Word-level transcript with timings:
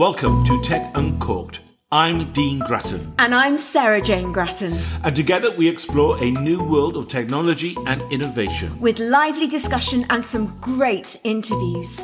Welcome 0.00 0.46
to 0.46 0.58
Tech 0.62 0.90
Uncorked. 0.94 1.72
I'm 1.92 2.32
Dean 2.32 2.60
Grattan, 2.60 3.12
And 3.18 3.34
I'm 3.34 3.58
Sarah 3.58 4.00
Jane 4.00 4.32
Grattan, 4.32 4.78
and 5.04 5.14
together 5.14 5.50
we 5.58 5.68
explore 5.68 6.16
a 6.24 6.30
new 6.30 6.64
world 6.64 6.96
of 6.96 7.06
technology 7.08 7.76
and 7.86 8.00
innovation. 8.10 8.80
with 8.80 8.98
lively 8.98 9.46
discussion 9.46 10.06
and 10.08 10.24
some 10.24 10.58
great 10.62 11.20
interviews. 11.22 12.02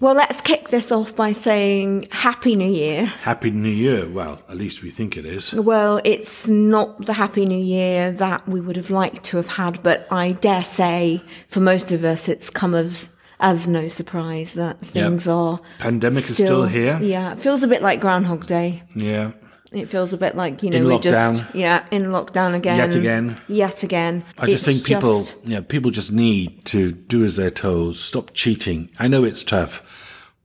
Well, 0.00 0.16
let's 0.16 0.42
kick 0.42 0.70
this 0.70 0.90
off 0.90 1.14
by 1.14 1.30
saying 1.30 2.08
Happy 2.10 2.56
New 2.56 2.72
Year. 2.72 3.06
Happy 3.06 3.52
New 3.52 3.68
Year. 3.68 4.08
Well, 4.08 4.42
at 4.48 4.56
least 4.56 4.82
we 4.82 4.90
think 4.90 5.16
it 5.16 5.24
is. 5.24 5.52
Well, 5.52 6.00
it's 6.04 6.48
not 6.48 7.06
the 7.06 7.12
Happy 7.12 7.46
New 7.46 7.62
Year 7.62 8.10
that 8.10 8.48
we 8.48 8.60
would 8.60 8.74
have 8.74 8.90
liked 8.90 9.22
to 9.26 9.36
have 9.36 9.46
had, 9.46 9.80
but 9.84 10.08
I 10.10 10.32
dare 10.32 10.64
say 10.64 11.22
for 11.46 11.60
most 11.60 11.92
of 11.92 12.02
us 12.02 12.28
it's 12.28 12.50
come 12.50 12.74
as, 12.74 13.10
as 13.40 13.68
no 13.68 13.88
surprise 13.88 14.52
that 14.54 14.78
things 14.80 15.28
are. 15.28 15.60
Pandemic 15.78 16.18
is 16.24 16.34
still 16.34 16.66
here. 16.66 16.98
Yeah, 17.00 17.32
it 17.32 17.38
feels 17.38 17.62
a 17.62 17.68
bit 17.68 17.82
like 17.82 18.00
Groundhog 18.00 18.46
Day. 18.46 18.82
Yeah. 18.94 19.32
It 19.70 19.90
feels 19.90 20.14
a 20.14 20.16
bit 20.16 20.34
like, 20.34 20.62
you 20.62 20.70
know, 20.70 20.78
In 20.78 20.86
we're 20.86 20.98
just, 20.98 21.44
yeah, 21.54 21.84
in 21.90 22.04
lockdown 22.04 22.54
again. 22.54 22.78
Yet 22.78 22.94
again. 22.94 23.40
Yet 23.48 23.82
again. 23.82 24.24
I 24.38 24.46
just 24.46 24.64
think 24.64 24.82
people, 24.82 25.18
just- 25.18 25.36
yeah, 25.44 25.60
people 25.60 25.90
just 25.90 26.10
need 26.10 26.64
to 26.66 26.92
do 26.92 27.22
as 27.24 27.36
they're 27.36 27.50
told. 27.50 27.96
Stop 27.96 28.30
cheating. 28.32 28.88
I 28.98 29.08
know 29.08 29.24
it's 29.24 29.44
tough, 29.44 29.82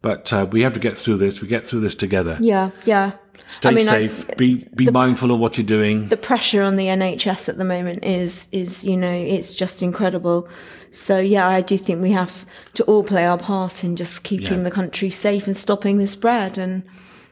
but 0.01 0.33
uh, 0.33 0.45
we 0.51 0.61
have 0.63 0.73
to 0.73 0.79
get 0.81 0.97
through 0.97 1.17
this. 1.17 1.39
We 1.41 1.47
get 1.47 1.65
through 1.65 1.79
this 1.79 1.95
together. 1.95 2.37
Yeah, 2.41 2.71
yeah. 2.83 3.13
Stay 3.47 3.69
I 3.69 3.73
mean, 3.73 3.87
I- 3.87 4.07
safe. 4.07 4.27
be 4.37 4.67
be 4.75 4.89
mindful 4.91 5.31
of 5.31 5.39
what 5.39 5.57
you're 5.57 5.65
doing. 5.65 6.07
the 6.07 6.17
pressure 6.17 6.61
on 6.61 6.75
the 6.75 6.87
NHS 6.87 7.47
at 7.47 7.57
the 7.57 7.65
moment 7.65 8.03
is 8.03 8.47
is 8.51 8.83
you 8.83 8.97
know 8.97 9.11
it's 9.11 9.55
just 9.55 9.81
incredible. 9.81 10.47
So 10.93 11.17
yeah, 11.19 11.47
I 11.47 11.61
do 11.61 11.77
think 11.77 12.01
we 12.01 12.11
have 12.11 12.45
to 12.75 12.83
all 12.83 13.03
play 13.03 13.25
our 13.25 13.37
part 13.37 13.83
in 13.83 13.95
just 13.95 14.23
keeping 14.23 14.57
Yeah. 14.59 14.63
the 14.63 14.71
country 14.71 15.09
safe 15.09 15.47
and 15.47 15.57
stopping 15.57 15.97
the 15.97 16.07
spread. 16.07 16.57
And 16.57 16.83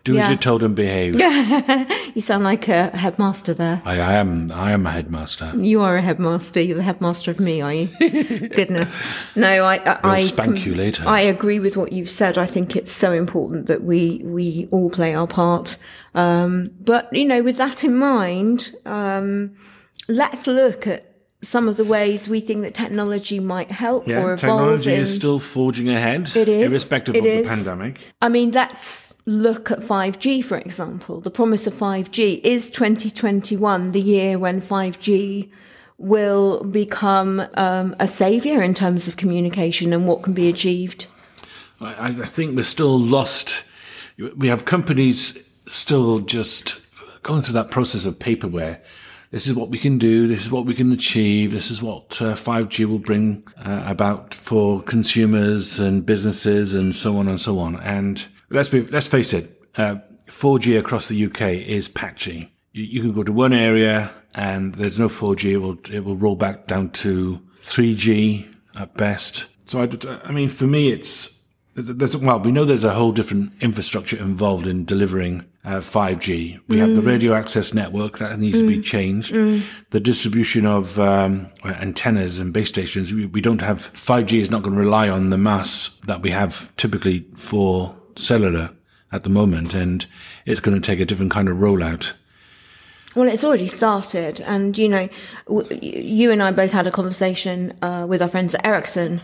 do 0.03 0.17
as 0.17 0.29
you're 0.29 0.37
told 0.37 0.63
and 0.63 0.75
behave. 0.75 1.15
you 2.15 2.21
sound 2.21 2.43
like 2.43 2.67
a 2.67 2.89
headmaster 2.97 3.53
there. 3.53 3.83
I, 3.85 3.99
I 3.99 4.13
am. 4.13 4.51
I 4.51 4.71
am 4.71 4.87
a 4.87 4.91
headmaster. 4.91 5.53
You 5.55 5.81
are 5.81 5.95
a 5.95 6.01
headmaster. 6.01 6.59
You're 6.59 6.77
the 6.77 6.83
headmaster 6.83 7.29
of 7.29 7.39
me, 7.39 7.61
are 7.61 7.71
you? 7.71 7.87
Goodness. 7.99 8.99
No, 9.35 9.63
I, 9.63 9.75
I, 9.75 9.99
I 10.03 10.23
spank 10.23 10.65
you 10.65 10.73
later. 10.73 11.03
I 11.07 11.21
agree 11.21 11.59
with 11.59 11.77
what 11.77 11.93
you've 11.93 12.09
said. 12.09 12.39
I 12.39 12.47
think 12.47 12.75
it's 12.75 12.91
so 12.91 13.11
important 13.11 13.67
that 13.67 13.83
we 13.83 14.21
we 14.23 14.67
all 14.71 14.89
play 14.89 15.13
our 15.13 15.27
part. 15.27 15.77
Um, 16.15 16.71
but 16.79 17.13
you 17.13 17.25
know, 17.25 17.43
with 17.43 17.57
that 17.57 17.83
in 17.83 17.95
mind, 17.95 18.73
um, 18.87 19.51
let's 20.07 20.47
look 20.47 20.87
at 20.87 21.10
some 21.43 21.67
of 21.67 21.75
the 21.77 21.83
ways 21.83 22.27
we 22.29 22.39
think 22.39 22.61
that 22.61 22.73
technology 22.75 23.39
might 23.39 23.71
help 23.71 24.07
or 24.07 24.11
Yeah, 24.11 24.17
evolve. 24.23 24.39
technology 24.39 24.93
in- 24.93 24.99
is 25.01 25.13
still 25.15 25.39
forging 25.39 25.89
ahead. 25.89 26.29
It 26.35 26.47
is. 26.47 26.71
irrespective 26.71 27.15
It 27.15 27.19
of 27.19 27.25
is. 27.25 27.49
the 27.49 27.55
pandemic. 27.55 27.99
I 28.21 28.29
mean, 28.29 28.51
let's 28.51 29.15
look 29.25 29.71
at 29.71 29.79
5G, 29.81 30.43
for 30.43 30.57
example. 30.57 31.19
The 31.21 31.31
promise 31.31 31.65
of 31.67 31.73
5G 31.73 32.41
is 32.43 32.69
2021 32.69 33.91
the 33.91 34.01
year 34.01 34.37
when 34.37 34.61
5G 34.61 35.49
will 35.97 36.63
become 36.63 37.43
um, 37.55 37.95
a 37.99 38.07
savior 38.07 38.61
in 38.61 38.73
terms 38.73 39.07
of 39.07 39.17
communication 39.17 39.93
and 39.93 40.07
what 40.07 40.23
can 40.23 40.33
be 40.33 40.47
achieved. 40.49 41.07
I, 41.79 42.07
I 42.21 42.25
think 42.25 42.55
we're 42.55 42.63
still 42.63 42.99
lost. 42.99 43.63
We 44.35 44.47
have 44.49 44.65
companies 44.65 45.37
still 45.67 46.19
just 46.19 46.79
going 47.23 47.41
through 47.41 47.53
that 47.53 47.71
process 47.71 48.05
of 48.05 48.19
paperware. 48.19 48.77
This 49.31 49.47
is 49.47 49.53
what 49.53 49.69
we 49.69 49.79
can 49.79 49.97
do. 49.97 50.27
This 50.27 50.43
is 50.43 50.51
what 50.51 50.65
we 50.65 50.73
can 50.73 50.91
achieve. 50.91 51.53
This 51.53 51.71
is 51.71 51.81
what 51.81 52.21
uh, 52.21 52.35
5G 52.35 52.85
will 52.85 52.99
bring 52.99 53.47
uh, 53.57 53.83
about 53.85 54.33
for 54.33 54.81
consumers 54.83 55.79
and 55.79 56.05
businesses 56.05 56.73
and 56.73 56.93
so 56.93 57.17
on 57.17 57.29
and 57.29 57.39
so 57.39 57.57
on. 57.57 57.77
And 57.77 58.25
let's 58.49 58.67
be, 58.67 58.81
let's 58.87 59.07
face 59.07 59.31
it, 59.31 59.61
uh, 59.77 59.95
4G 60.27 60.77
across 60.77 61.07
the 61.07 61.25
UK 61.25 61.41
is 61.65 61.87
patchy. 61.87 62.53
You, 62.73 62.83
you 62.83 63.01
can 63.01 63.13
go 63.13 63.23
to 63.23 63.31
one 63.31 63.53
area 63.53 64.11
and 64.35 64.75
there's 64.75 64.99
no 64.99 65.07
4G. 65.07 65.51
It 65.51 65.57
will, 65.59 65.79
it 65.89 66.03
will 66.03 66.17
roll 66.17 66.35
back 66.35 66.67
down 66.67 66.89
to 66.89 67.41
3G 67.61 68.53
at 68.75 68.95
best. 68.95 69.47
So 69.63 69.81
I, 69.81 69.89
I 70.25 70.33
mean, 70.33 70.49
for 70.49 70.67
me, 70.67 70.91
it's, 70.91 71.39
there's, 71.75 72.17
well, 72.17 72.41
we 72.41 72.51
know 72.51 72.65
there's 72.65 72.83
a 72.83 72.93
whole 72.93 73.13
different 73.13 73.53
infrastructure 73.61 74.17
involved 74.17 74.67
in 74.67 74.83
delivering 74.83 75.45
uh, 75.63 75.79
5G. 75.79 76.59
We 76.67 76.79
have 76.79 76.95
the 76.95 77.01
radio 77.01 77.33
access 77.33 77.73
network 77.73 78.17
that 78.17 78.39
needs 78.39 78.59
to 78.59 78.67
be 78.67 78.81
changed. 78.81 79.33
The 79.91 79.99
distribution 79.99 80.65
of 80.65 80.99
um, 80.99 81.49
antennas 81.63 82.39
and 82.39 82.51
base 82.53 82.69
stations. 82.69 83.13
We, 83.13 83.25
we 83.25 83.41
don't 83.41 83.61
have 83.61 83.93
5G 83.93 84.39
is 84.41 84.49
not 84.49 84.63
going 84.63 84.75
to 84.75 84.81
rely 84.81 85.09
on 85.09 85.29
the 85.29 85.37
mass 85.37 85.89
that 86.07 86.21
we 86.21 86.31
have 86.31 86.75
typically 86.77 87.25
for 87.35 87.95
cellular 88.15 88.71
at 89.11 89.23
the 89.23 89.29
moment, 89.29 89.73
and 89.73 90.05
it's 90.45 90.61
going 90.61 90.79
to 90.79 90.85
take 90.85 90.99
a 90.99 91.05
different 91.05 91.31
kind 91.31 91.47
of 91.49 91.57
rollout. 91.57 92.13
Well, 93.13 93.27
it's 93.27 93.43
already 93.43 93.67
started, 93.67 94.39
and 94.41 94.77
you 94.77 94.87
know, 94.87 95.09
w- 95.47 95.79
you 95.81 96.31
and 96.31 96.41
I 96.41 96.53
both 96.53 96.71
had 96.71 96.87
a 96.87 96.91
conversation 96.91 97.73
uh, 97.81 98.05
with 98.07 98.21
our 98.21 98.29
friends 98.29 98.55
at 98.55 98.65
Ericsson 98.65 99.19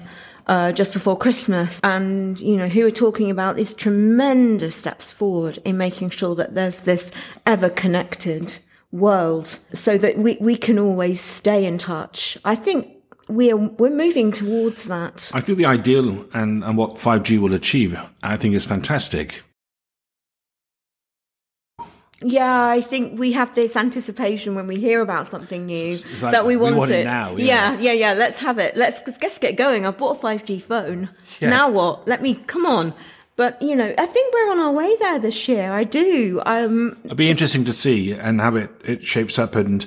uh, 0.48 0.72
just 0.72 0.94
before 0.94 1.18
Christmas, 1.18 1.80
and 1.84 2.40
you 2.40 2.58
know, 2.58 2.68
who 2.68 2.84
were 2.84 2.92
talking 2.92 3.30
about 3.30 3.56
these 3.56 3.74
tremendous 3.74 4.76
steps 4.76 5.12
forward 5.12 5.60
in 5.66 5.78
making 5.78 6.10
sure 6.10 6.36
that 6.36 6.56
there's 6.56 6.80
this 6.80 7.12
ever 7.46 7.70
connected 7.70 8.58
world, 8.92 9.60
so 9.74 9.98
that 9.98 10.18
we 10.18 10.38
we 10.40 10.56
can 10.56 10.80
always 10.80 11.22
stay 11.22 11.66
in 11.66 11.78
touch. 11.78 12.38
I 12.46 12.56
think 12.56 12.98
we 13.28 13.52
are 13.52 13.58
we're 13.58 13.90
moving 13.90 14.32
towards 14.32 14.86
that. 14.86 15.32
I 15.34 15.42
think 15.42 15.58
the 15.58 15.66
ideal 15.66 16.26
and, 16.34 16.64
and 16.64 16.78
what 16.78 16.96
5G 16.96 17.40
will 17.40 17.54
achieve, 17.54 18.00
I 18.24 18.38
think 18.38 18.56
is 18.56 18.66
fantastic. 18.66 19.44
Yeah, 22.22 22.66
I 22.66 22.82
think 22.82 23.20
we 23.20 23.32
have 23.34 23.54
this 23.54 23.76
anticipation 23.76 24.56
when 24.56 24.66
we 24.66 24.78
hear 24.78 25.02
about 25.02 25.28
something 25.28 25.68
new 25.68 25.98
like, 26.22 26.32
that 26.32 26.46
we 26.46 26.56
we 26.56 26.64
want, 26.64 26.78
want 26.78 26.92
it 26.92 27.02
it 27.02 27.04
now, 27.06 27.36
yeah. 27.36 27.74
yeah, 27.74 27.80
yeah, 27.80 27.92
yeah. 27.94 28.14
Let's 28.14 28.40
have 28.40 28.58
it. 28.58 28.76
Let's 28.76 29.02
let's 29.22 29.38
get 29.38 29.56
going. 29.56 29.86
I've 29.86 29.98
bought 29.98 30.18
a 30.18 30.20
five 30.20 30.44
G 30.44 30.60
phone. 30.60 31.10
Yeah. 31.40 31.52
Now 31.52 31.70
what? 31.70 32.08
Let 32.08 32.22
me 32.24 32.36
come 32.36 32.66
on. 32.66 32.94
But 33.36 33.62
you 33.62 33.76
know, 33.76 33.94
I 33.98 34.06
think 34.08 34.34
we're 34.34 34.52
on 34.52 34.60
our 34.60 34.72
way 34.72 34.96
there 34.98 35.20
this 35.20 35.48
year. 35.48 35.72
I 35.72 35.84
do. 35.84 36.42
Um, 36.46 36.98
It'll 37.04 37.16
be 37.16 37.30
interesting 37.30 37.66
to 37.66 37.74
see 37.74 38.14
and 38.14 38.42
how 38.42 38.56
it, 38.56 38.72
it 38.84 39.06
shapes 39.06 39.38
up 39.38 39.54
and 39.56 39.84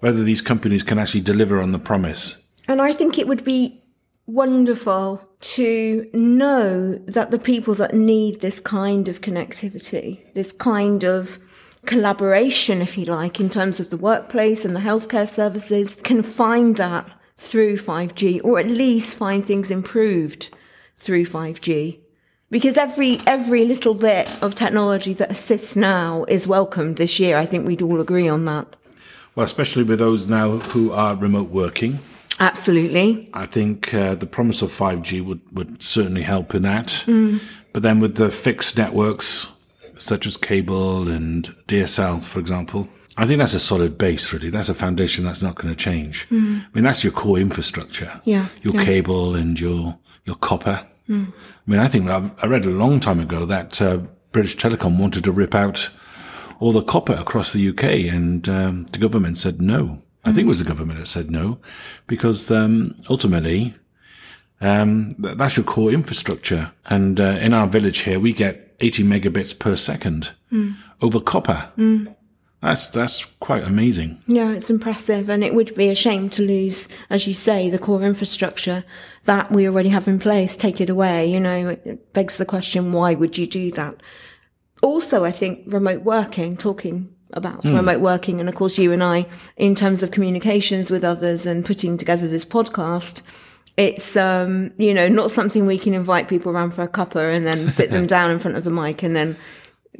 whether 0.00 0.24
these 0.24 0.42
companies 0.42 0.82
can 0.82 0.98
actually 0.98 1.20
deliver 1.20 1.60
on 1.60 1.70
the 1.70 1.78
promise. 1.78 2.38
and 2.66 2.82
I 2.82 2.92
think 2.92 3.18
it 3.18 3.28
would 3.28 3.44
be 3.44 3.80
wonderful 4.26 5.22
to 5.40 6.10
know 6.12 6.94
that 7.06 7.30
the 7.30 7.38
people 7.38 7.74
that 7.74 7.94
need 7.94 8.40
this 8.40 8.60
kind 8.60 9.08
of 9.08 9.20
connectivity, 9.20 10.22
this 10.34 10.52
kind 10.52 11.04
of 11.04 11.38
collaboration, 11.86 12.82
if 12.82 12.98
you 12.98 13.04
like, 13.04 13.40
in 13.40 13.48
terms 13.48 13.80
of 13.80 13.90
the 13.90 13.96
workplace 13.96 14.64
and 14.64 14.74
the 14.74 14.80
healthcare 14.80 15.28
services, 15.28 15.96
can 15.96 16.22
find 16.22 16.76
that 16.76 17.08
through 17.36 17.76
5G, 17.76 18.40
or 18.44 18.58
at 18.58 18.66
least 18.66 19.16
find 19.16 19.44
things 19.44 19.70
improved 19.70 20.50
through 20.96 21.24
5G. 21.24 22.00
Because 22.50 22.78
every 22.78 23.20
every 23.26 23.66
little 23.66 23.94
bit 23.94 24.26
of 24.42 24.54
technology 24.54 25.12
that 25.14 25.30
assists 25.30 25.76
now 25.76 26.24
is 26.28 26.46
welcomed 26.46 26.96
this 26.96 27.20
year. 27.20 27.36
I 27.36 27.44
think 27.44 27.66
we'd 27.66 27.82
all 27.82 28.00
agree 28.00 28.26
on 28.26 28.46
that. 28.46 28.74
Well, 29.34 29.44
especially 29.44 29.82
with 29.82 29.98
those 29.98 30.26
now 30.26 30.56
who 30.56 30.90
are 30.92 31.14
remote 31.14 31.50
working. 31.50 31.98
Absolutely. 32.40 33.28
I 33.34 33.46
think 33.46 33.92
uh, 33.92 34.14
the 34.14 34.26
promise 34.26 34.62
of 34.62 34.70
5G 34.70 35.24
would, 35.24 35.40
would 35.52 35.82
certainly 35.82 36.22
help 36.22 36.54
in 36.54 36.62
that. 36.62 37.02
But 37.72 37.82
then 37.82 38.00
with 38.00 38.16
the 38.16 38.30
fixed 38.30 38.76
networks, 38.76 39.48
such 39.98 40.26
as 40.26 40.36
cable 40.36 41.08
and 41.08 41.54
DSL, 41.66 42.22
for 42.22 42.40
example, 42.40 42.88
I 43.16 43.26
think 43.26 43.38
that's 43.40 43.54
a 43.54 43.58
solid 43.58 43.98
base, 43.98 44.32
really. 44.32 44.48
That's 44.48 44.68
a 44.68 44.74
foundation 44.74 45.24
that's 45.24 45.42
not 45.42 45.56
going 45.56 45.74
to 45.74 45.76
change. 45.76 46.26
I 46.30 46.34
mean, 46.72 46.84
that's 46.84 47.02
your 47.02 47.12
core 47.12 47.38
infrastructure. 47.38 48.20
Yeah, 48.24 48.46
Your 48.62 48.74
yeah. 48.74 48.84
cable 48.84 49.34
and 49.34 49.58
your, 49.58 49.98
your 50.24 50.36
copper. 50.36 50.86
I 51.10 51.26
mean, 51.66 51.80
I 51.80 51.88
think 51.88 52.08
I 52.08 52.30
I 52.42 52.46
read 52.46 52.66
a 52.66 52.70
long 52.70 53.00
time 53.00 53.18
ago 53.18 53.46
that 53.46 53.80
uh, 53.80 54.00
British 54.30 54.56
Telecom 54.56 54.98
wanted 54.98 55.24
to 55.24 55.32
rip 55.32 55.54
out 55.54 55.90
all 56.60 56.72
the 56.72 56.82
copper 56.82 57.14
across 57.14 57.52
the 57.52 57.68
UK, 57.68 57.82
and 58.12 58.48
um, 58.48 58.84
the 58.92 58.98
government 58.98 59.38
said 59.38 59.60
no. 59.60 60.02
I 60.24 60.32
think 60.32 60.46
it 60.46 60.48
was 60.48 60.58
the 60.58 60.64
government 60.64 60.98
that 60.98 61.06
said 61.06 61.30
no, 61.30 61.58
because 62.06 62.50
um, 62.50 62.94
ultimately 63.08 63.74
um, 64.60 65.10
that's 65.18 65.56
your 65.56 65.64
core 65.64 65.92
infrastructure. 65.92 66.72
And 66.86 67.18
uh, 67.20 67.38
in 67.40 67.54
our 67.54 67.66
village 67.66 68.00
here, 68.00 68.20
we 68.20 68.32
get 68.32 68.67
80 68.80 69.04
megabits 69.04 69.58
per 69.58 69.76
second 69.76 70.32
over 71.00 71.20
copper. 71.20 71.72
That's 72.62 72.88
that's 72.88 73.24
quite 73.38 73.62
amazing. 73.62 74.20
Yeah, 74.26 74.50
it's 74.50 74.68
impressive, 74.68 75.28
and 75.28 75.44
it 75.44 75.54
would 75.54 75.74
be 75.76 75.90
a 75.90 75.94
shame 75.94 76.28
to 76.30 76.42
lose, 76.42 76.88
as 77.08 77.26
you 77.26 77.34
say, 77.34 77.70
the 77.70 77.78
core 77.78 78.02
infrastructure 78.02 78.84
that 79.24 79.52
we 79.52 79.68
already 79.68 79.90
have 79.90 80.08
in 80.08 80.18
place. 80.18 80.56
Take 80.56 80.80
it 80.80 80.90
away, 80.90 81.30
you 81.30 81.38
know. 81.38 81.68
It 81.84 82.12
begs 82.12 82.36
the 82.36 82.44
question: 82.44 82.92
Why 82.92 83.14
would 83.14 83.38
you 83.38 83.46
do 83.46 83.70
that? 83.72 84.02
Also, 84.82 85.24
I 85.24 85.30
think 85.30 85.72
remote 85.72 86.02
working, 86.02 86.56
talking 86.56 87.14
about 87.32 87.62
hmm. 87.62 87.76
remote 87.76 88.00
working, 88.00 88.40
and 88.40 88.48
of 88.48 88.56
course, 88.56 88.76
you 88.76 88.92
and 88.92 89.04
I, 89.04 89.26
in 89.56 89.76
terms 89.76 90.02
of 90.02 90.10
communications 90.10 90.90
with 90.90 91.04
others 91.04 91.46
and 91.46 91.64
putting 91.64 91.96
together 91.96 92.26
this 92.26 92.44
podcast. 92.44 93.22
It's 93.78 94.16
um, 94.16 94.72
you 94.76 94.92
know 94.92 95.06
not 95.06 95.30
something 95.30 95.64
we 95.64 95.78
can 95.78 95.94
invite 95.94 96.28
people 96.28 96.50
around 96.52 96.72
for 96.72 96.82
a 96.82 96.88
cuppa 96.88 97.34
and 97.34 97.46
then 97.46 97.68
sit 97.68 97.90
them 97.90 98.06
down 98.16 98.32
in 98.32 98.40
front 98.40 98.56
of 98.56 98.64
the 98.64 98.70
mic 98.70 99.04
and 99.04 99.14
then 99.14 99.36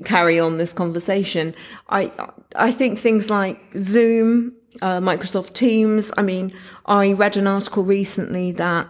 carry 0.04 0.38
on 0.40 0.58
this 0.58 0.72
conversation. 0.72 1.54
I 1.88 2.12
I 2.56 2.72
think 2.72 2.98
things 2.98 3.30
like 3.30 3.60
Zoom, 3.76 4.52
uh, 4.82 4.98
Microsoft 4.98 5.52
Teams. 5.52 6.12
I 6.16 6.22
mean, 6.22 6.52
I 6.86 7.12
read 7.12 7.36
an 7.36 7.46
article 7.46 7.84
recently 7.84 8.50
that 8.52 8.88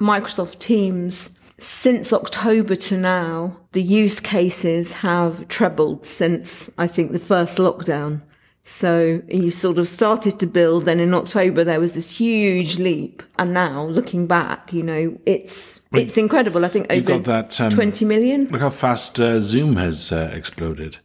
Microsoft 0.00 0.58
Teams 0.58 1.30
since 1.56 2.12
October 2.12 2.74
to 2.74 2.98
now, 2.98 3.56
the 3.70 3.82
use 3.82 4.18
cases 4.18 4.92
have 4.94 5.46
trebled 5.46 6.04
since 6.04 6.68
I 6.76 6.88
think 6.88 7.12
the 7.12 7.20
first 7.20 7.58
lockdown. 7.58 8.22
So 8.66 9.20
you 9.28 9.50
sort 9.50 9.78
of 9.78 9.86
started 9.86 10.40
to 10.40 10.46
build, 10.46 10.86
then 10.86 10.98
in 10.98 11.12
October 11.12 11.64
there 11.64 11.78
was 11.80 11.92
this 11.92 12.08
huge 12.08 12.78
leap, 12.78 13.22
and 13.38 13.52
now 13.52 13.84
looking 13.84 14.26
back, 14.26 14.72
you 14.72 14.82
know, 14.82 15.18
it's 15.26 15.82
it's 15.92 16.16
incredible. 16.16 16.64
I 16.64 16.68
think 16.68 16.90
over 16.90 17.18
that, 17.18 17.60
um, 17.60 17.70
twenty 17.70 18.06
million. 18.06 18.46
Look 18.46 18.62
how 18.62 18.70
fast 18.70 19.20
uh, 19.20 19.38
Zoom 19.40 19.76
has 19.76 20.10
uh, 20.10 20.30
exploded, 20.32 20.96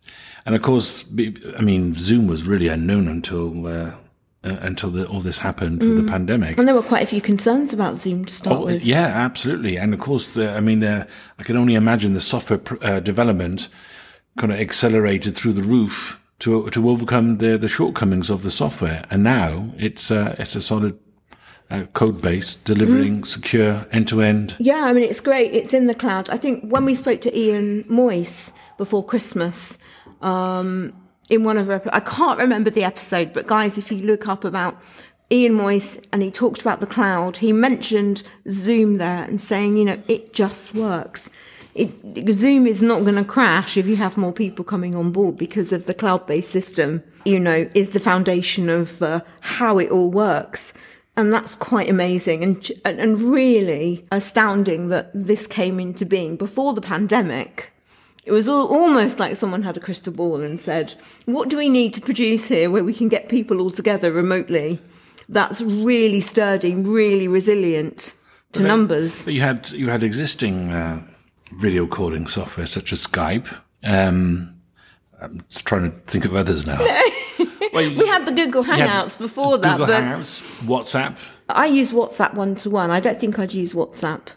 and 0.46 0.56
of 0.56 0.62
course, 0.62 1.04
I 1.58 1.62
mean, 1.62 1.94
Zoom 1.94 2.28
was 2.28 2.48
really 2.48 2.70
unknown 2.70 3.08
until. 3.08 3.68
Uh, 3.68 3.92
uh, 4.42 4.56
until 4.62 4.90
the, 4.90 5.06
all 5.06 5.20
this 5.20 5.38
happened 5.38 5.82
with 5.82 5.98
the 5.98 6.04
mm. 6.04 6.08
pandemic. 6.08 6.58
And 6.58 6.66
there 6.66 6.74
were 6.74 6.82
quite 6.82 7.04
a 7.04 7.06
few 7.06 7.20
concerns 7.20 7.74
about 7.74 7.98
Zoom 7.98 8.24
to 8.24 8.34
start 8.34 8.62
oh, 8.62 8.66
with. 8.68 8.86
Yeah, 8.86 9.08
absolutely. 9.08 9.78
And 9.78 9.94
of 9.94 10.00
course, 10.00 10.34
the, 10.34 10.50
I 10.50 10.62
mean, 10.62 10.80
the, 10.80 11.06
I 11.38 11.44
can 11.44 11.58
only 11.58 11.76
imagine 11.76 12.14
the 12.14 12.22
software 12.22 12.62
uh, 12.82 13.02
development 13.02 13.68
kind 14.38 14.54
of 14.54 14.60
accelerated 14.62 15.36
through 15.36 15.52
the 15.52 15.62
roof 15.62 16.19
to 16.40 16.70
to 16.70 16.90
overcome 16.90 17.38
the 17.38 17.58
the 17.58 17.68
shortcomings 17.68 18.30
of 18.30 18.44
the 18.44 18.52
software. 18.52 19.04
And 19.10 19.24
now 19.24 19.72
it's 19.78 20.12
uh, 20.12 20.36
it's 20.40 20.56
a 20.56 20.62
solid 20.62 20.98
uh, 21.70 21.86
code 21.94 22.22
base 22.22 22.56
delivering 22.56 23.22
mm. 23.22 23.28
secure 23.28 23.86
end 23.92 24.08
to 24.08 24.22
end. 24.22 24.56
Yeah, 24.60 24.86
I 24.86 24.94
mean 24.94 25.04
it's 25.04 25.22
great. 25.22 25.54
It's 25.54 25.74
in 25.74 25.88
the 25.88 25.96
cloud. 25.96 26.30
I 26.30 26.38
think 26.38 26.64
when 26.72 26.86
we 26.86 26.96
spoke 26.96 27.22
to 27.22 27.38
Ian 27.38 27.84
Moyse 27.86 28.54
before 28.78 29.06
Christmas, 29.06 29.78
um, 30.22 30.94
in 31.30 31.44
one 31.44 31.58
of 31.58 31.70
our, 31.70 31.82
I 31.94 32.00
can't 32.00 32.40
remember 32.40 32.70
the 32.70 32.84
episode, 32.84 33.34
but 33.34 33.48
guys, 33.48 33.78
if 33.78 33.92
you 33.92 34.00
look 34.00 34.28
up 34.28 34.44
about 34.44 34.82
Ian 35.32 35.54
Moyse 35.54 36.04
and 36.12 36.24
he 36.24 36.32
talked 36.32 36.62
about 36.62 36.80
the 36.80 36.88
cloud, 36.88 37.38
he 37.38 37.54
mentioned 37.54 38.24
Zoom 38.50 38.98
there 38.98 39.24
and 39.24 39.40
saying, 39.40 39.78
you 39.78 39.86
know, 39.86 40.02
it 40.08 40.34
just 40.34 40.74
works 40.74 41.30
it, 41.80 42.34
Zoom 42.34 42.68
is 42.68 42.82
not 42.82 43.04
going 43.04 43.16
to 43.16 43.24
crash 43.24 43.78
if 43.78 43.88
you 43.88 43.96
have 43.96 44.18
more 44.18 44.34
people 44.34 44.66
coming 44.66 44.96
on 44.96 45.12
board 45.12 45.38
because 45.38 45.72
of 45.72 45.86
the 45.86 45.94
cloud-based 45.94 46.52
system, 46.52 47.02
you 47.24 47.40
know, 47.40 47.70
is 47.74 47.92
the 47.92 48.00
foundation 48.00 48.70
of 48.70 49.02
uh, 49.02 49.22
how 49.42 49.80
it 49.80 49.90
all 49.90 50.12
works. 50.12 50.74
And 51.16 51.34
that's 51.34 51.56
quite 51.56 51.90
amazing 51.90 52.44
and, 52.44 52.72
and 52.86 53.20
really 53.20 54.06
astounding 54.12 54.90
that 54.90 55.12
this 55.14 55.48
came 55.48 55.80
into 55.80 56.06
being 56.06 56.38
before 56.38 56.74
the 56.74 56.82
pandemic. 56.82 57.72
It 58.26 58.32
was 58.32 58.48
all, 58.48 58.68
almost 58.68 59.20
like 59.20 59.36
someone 59.36 59.64
had 59.64 59.78
a 59.78 59.80
crystal 59.80 60.14
ball 60.14 60.42
and 60.42 60.60
said, 60.60 60.94
what 61.26 61.50
do 61.50 61.58
we 61.58 61.70
need 61.70 61.94
to 61.94 62.02
produce 62.02 62.48
here 62.48 62.70
where 62.70 62.84
we 62.84 62.94
can 62.94 63.10
get 63.10 63.30
people 63.30 63.62
all 63.62 63.72
together 63.72 64.12
remotely? 64.12 64.80
That's 65.30 65.62
really 65.62 66.22
sturdy, 66.22 66.76
really 66.76 67.28
resilient 67.28 68.14
to 68.52 68.62
but 68.62 68.68
numbers. 68.68 69.26
But 69.26 69.34
you 69.34 69.42
had, 69.42 69.70
you 69.72 69.90
had 69.90 70.04
existing, 70.04 70.72
uh 70.72 71.02
video 71.52 71.88
calling 71.88 72.28
software 72.28 72.66
such 72.66 72.94
as 72.94 73.06
Skype. 73.06 73.62
Um, 73.84 74.56
I'm 75.22 75.44
trying 75.54 75.92
to 75.92 75.98
think 76.00 76.26
of 76.26 76.36
others 76.36 76.66
now. 76.66 76.80
well, 77.74 77.90
we 77.90 78.08
had 78.08 78.26
the 78.26 78.32
Google 78.32 78.64
Hangouts 78.64 79.18
before 79.18 79.58
that. 79.58 79.78
Google 79.78 79.94
Hangouts, 79.94 80.64
WhatsApp. 80.64 81.18
I 81.50 81.66
use 81.66 81.92
WhatsApp 81.92 82.34
one 82.36 82.56
to 82.56 82.70
one. 82.70 82.92
I 82.92 83.00
don't 83.00 83.20
think 83.20 83.40
I'd 83.40 83.54
use 83.54 83.74
WhatsApp 83.74 84.28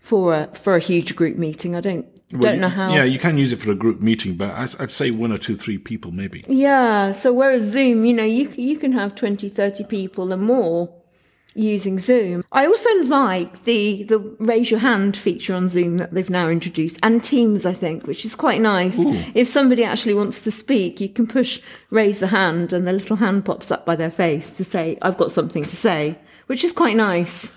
for 0.00 0.34
a 0.34 0.46
for 0.54 0.76
a 0.76 0.80
huge 0.80 1.16
group 1.16 1.36
meeting. 1.36 1.74
I 1.74 1.80
don't 1.80 2.06
well, 2.32 2.42
don't 2.42 2.60
know 2.60 2.68
how. 2.68 2.92
Yeah, 2.92 3.04
you 3.04 3.18
can 3.18 3.38
use 3.38 3.52
it 3.52 3.60
for 3.60 3.70
a 3.70 3.74
group 3.74 4.00
meeting, 4.00 4.36
but 4.36 4.50
I'd 4.80 4.90
say 4.90 5.10
one 5.10 5.32
or 5.32 5.38
two, 5.38 5.56
three 5.56 5.78
people 5.78 6.10
maybe. 6.10 6.44
Yeah. 6.48 7.12
So 7.12 7.32
whereas 7.32 7.62
Zoom, 7.62 8.04
you 8.04 8.14
know, 8.14 8.24
you 8.24 8.48
you 8.56 8.78
can 8.78 8.92
have 8.92 9.14
20, 9.14 9.48
30 9.48 9.84
people 9.84 10.32
and 10.32 10.42
more 10.42 10.92
using 11.56 11.98
Zoom. 11.98 12.44
I 12.52 12.66
also 12.66 12.90
like 13.04 13.64
the 13.64 14.04
the 14.04 14.18
raise 14.38 14.70
your 14.70 14.80
hand 14.80 15.16
feature 15.16 15.54
on 15.54 15.68
Zoom 15.68 15.96
that 15.98 16.12
they've 16.12 16.30
now 16.30 16.48
introduced, 16.48 16.98
and 17.02 17.22
Teams, 17.22 17.66
I 17.66 17.72
think, 17.72 18.06
which 18.06 18.24
is 18.24 18.36
quite 18.36 18.60
nice. 18.60 18.98
Ooh. 18.98 19.24
If 19.34 19.48
somebody 19.48 19.84
actually 19.84 20.14
wants 20.14 20.42
to 20.42 20.50
speak, 20.50 21.00
you 21.00 21.08
can 21.08 21.26
push 21.26 21.60
raise 21.90 22.18
the 22.18 22.26
hand, 22.28 22.72
and 22.72 22.86
the 22.86 22.92
little 22.92 23.16
hand 23.16 23.44
pops 23.44 23.70
up 23.70 23.86
by 23.86 23.96
their 23.96 24.10
face 24.10 24.50
to 24.52 24.64
say, 24.64 24.98
"I've 25.02 25.16
got 25.16 25.32
something 25.32 25.64
to 25.64 25.76
say," 25.76 26.18
which 26.46 26.64
is 26.64 26.72
quite 26.72 26.96
nice. 26.96 27.52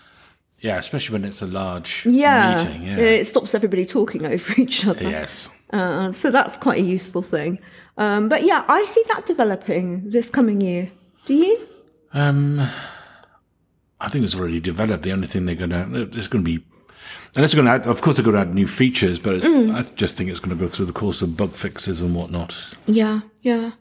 Yeah, 0.59 0.77
especially 0.77 1.13
when 1.13 1.25
it's 1.25 1.41
a 1.41 1.47
large 1.47 2.05
yeah, 2.05 2.63
meeting. 2.63 2.87
Yeah, 2.87 2.97
it 2.97 3.25
stops 3.25 3.55
everybody 3.55 3.85
talking 3.85 4.25
over 4.25 4.53
each 4.57 4.85
other. 4.85 5.09
Yes. 5.09 5.49
Uh, 5.71 6.11
so 6.11 6.31
that's 6.31 6.57
quite 6.57 6.79
a 6.79 6.83
useful 6.83 7.21
thing. 7.21 7.59
Um, 7.97 8.27
but 8.29 8.43
yeah, 8.43 8.65
I 8.67 8.83
see 8.85 9.03
that 9.09 9.25
developing 9.25 10.09
this 10.09 10.29
coming 10.29 10.61
year. 10.61 10.91
Do 11.25 11.33
you? 11.33 11.67
Um, 12.13 12.67
I 14.01 14.09
think 14.09 14.25
it's 14.25 14.35
already 14.35 14.59
developed. 14.59 15.03
The 15.03 15.11
only 15.11 15.27
thing 15.27 15.45
they're 15.45 15.55
going 15.55 15.71
to, 15.71 16.05
there's 16.05 16.27
going 16.27 16.43
to 16.43 16.57
be, 16.57 16.63
and 17.35 17.43
it's 17.45 17.53
going 17.53 17.65
to 17.65 17.71
add, 17.71 17.87
of 17.87 18.01
course, 18.01 18.17
they're 18.17 18.23
going 18.23 18.35
to 18.35 18.41
add 18.41 18.53
new 18.53 18.67
features, 18.67 19.19
but 19.19 19.41
mm. 19.41 19.73
I 19.73 19.83
just 19.95 20.15
think 20.15 20.29
it's 20.29 20.39
going 20.39 20.55
to 20.57 20.61
go 20.61 20.67
through 20.67 20.85
the 20.85 20.93
course 20.93 21.21
of 21.21 21.35
bug 21.35 21.53
fixes 21.53 22.01
and 22.01 22.15
whatnot. 22.15 22.75
Yeah, 22.85 23.21
yeah. 23.41 23.71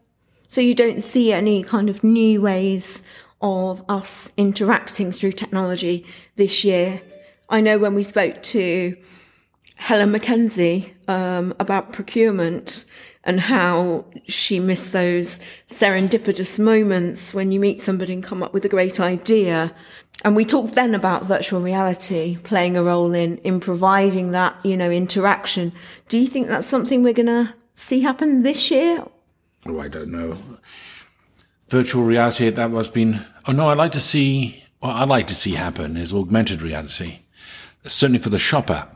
So 0.49 0.61
you 0.61 0.75
don't 0.75 1.03
see 1.03 1.33
any 1.33 1.63
kind 1.63 1.89
of 1.89 2.03
new 2.03 2.41
ways 2.41 3.03
of 3.41 3.85
us 3.89 4.33
interacting 4.37 5.13
through 5.13 5.33
technology 5.33 6.05
this 6.37 6.65
year. 6.65 7.01
I 7.49 7.61
know 7.61 7.79
when 7.79 7.95
we 7.95 8.03
spoke 8.03 8.43
to 8.45 8.97
Helen 9.77 10.13
McKenzie 10.13 10.93
um, 11.09 11.55
about 11.61 11.93
procurement, 11.93 12.85
and 13.29 13.41
how 13.41 14.07
she 14.27 14.59
missed 14.59 14.93
those 14.93 15.39
serendipitous 15.69 16.59
moments 16.59 17.35
when 17.35 17.53
you 17.53 17.61
meet 17.61 17.79
somebody 17.79 18.15
and 18.15 18.25
come 18.25 18.43
up 18.43 18.55
with 18.55 18.65
a 18.65 18.71
great 18.71 18.99
idea. 18.99 19.71
And 20.25 20.35
we 20.35 20.47
talked 20.47 20.75
then 20.75 20.95
about 20.95 21.25
virtual 21.25 21.61
reality 21.61 22.39
playing 22.39 22.75
a 22.75 22.83
role 22.83 23.13
in, 23.13 23.37
in 23.39 23.61
providing 23.61 24.31
that, 24.31 24.57
you 24.65 24.79
know, 24.79 24.91
interaction. 24.91 25.75
Do 26.09 26.19
you 26.19 26.27
think 26.27 26.49
that's 26.49 26.67
something 26.67 27.03
we're 27.03 27.13
going 27.13 27.27
to 27.27 27.55
see 27.75 28.01
happen 28.01 28.45
this 28.45 28.71
year? 28.71 29.05
Oh, 29.67 29.79
I 29.79 29.89
don't 29.89 30.11
know. 30.11 30.39
Virtual 31.69 32.05
reality, 32.05 32.49
that 32.49 32.71
was 32.71 32.89
been, 32.89 33.27
oh 33.47 33.53
no, 33.53 33.69
I'd 33.69 33.77
like 33.77 33.93
to 33.93 34.01
see, 34.01 34.65
what 34.79 34.97
I'd 34.97 35.09
like 35.09 35.27
to 35.27 35.35
see 35.35 35.53
happen 35.53 35.99
is 35.99 36.15
augmented 36.15 36.63
reality. 36.63 37.19
Certainly 37.85 38.21
for 38.21 38.31
the 38.31 38.39
shopper. 38.39 38.89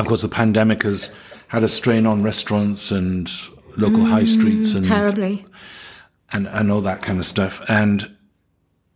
Of 0.00 0.06
course, 0.08 0.22
the 0.22 0.28
pandemic 0.28 0.82
has, 0.82 1.12
had 1.52 1.62
a 1.62 1.68
strain 1.68 2.06
on 2.06 2.22
restaurants 2.22 2.90
and 2.90 3.30
local 3.76 3.98
mm, 3.98 4.08
high 4.08 4.24
streets 4.24 4.72
and 4.72 4.86
terribly. 4.86 5.44
and 6.32 6.48
and 6.48 6.72
all 6.72 6.80
that 6.80 7.02
kind 7.02 7.18
of 7.18 7.26
stuff. 7.26 7.60
And 7.68 8.16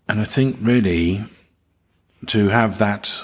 and 0.09 0.23
I 0.23 0.25
think 0.25 0.57
really 0.63 1.23
to 2.29 2.49
have 2.49 2.79
that 2.79 3.23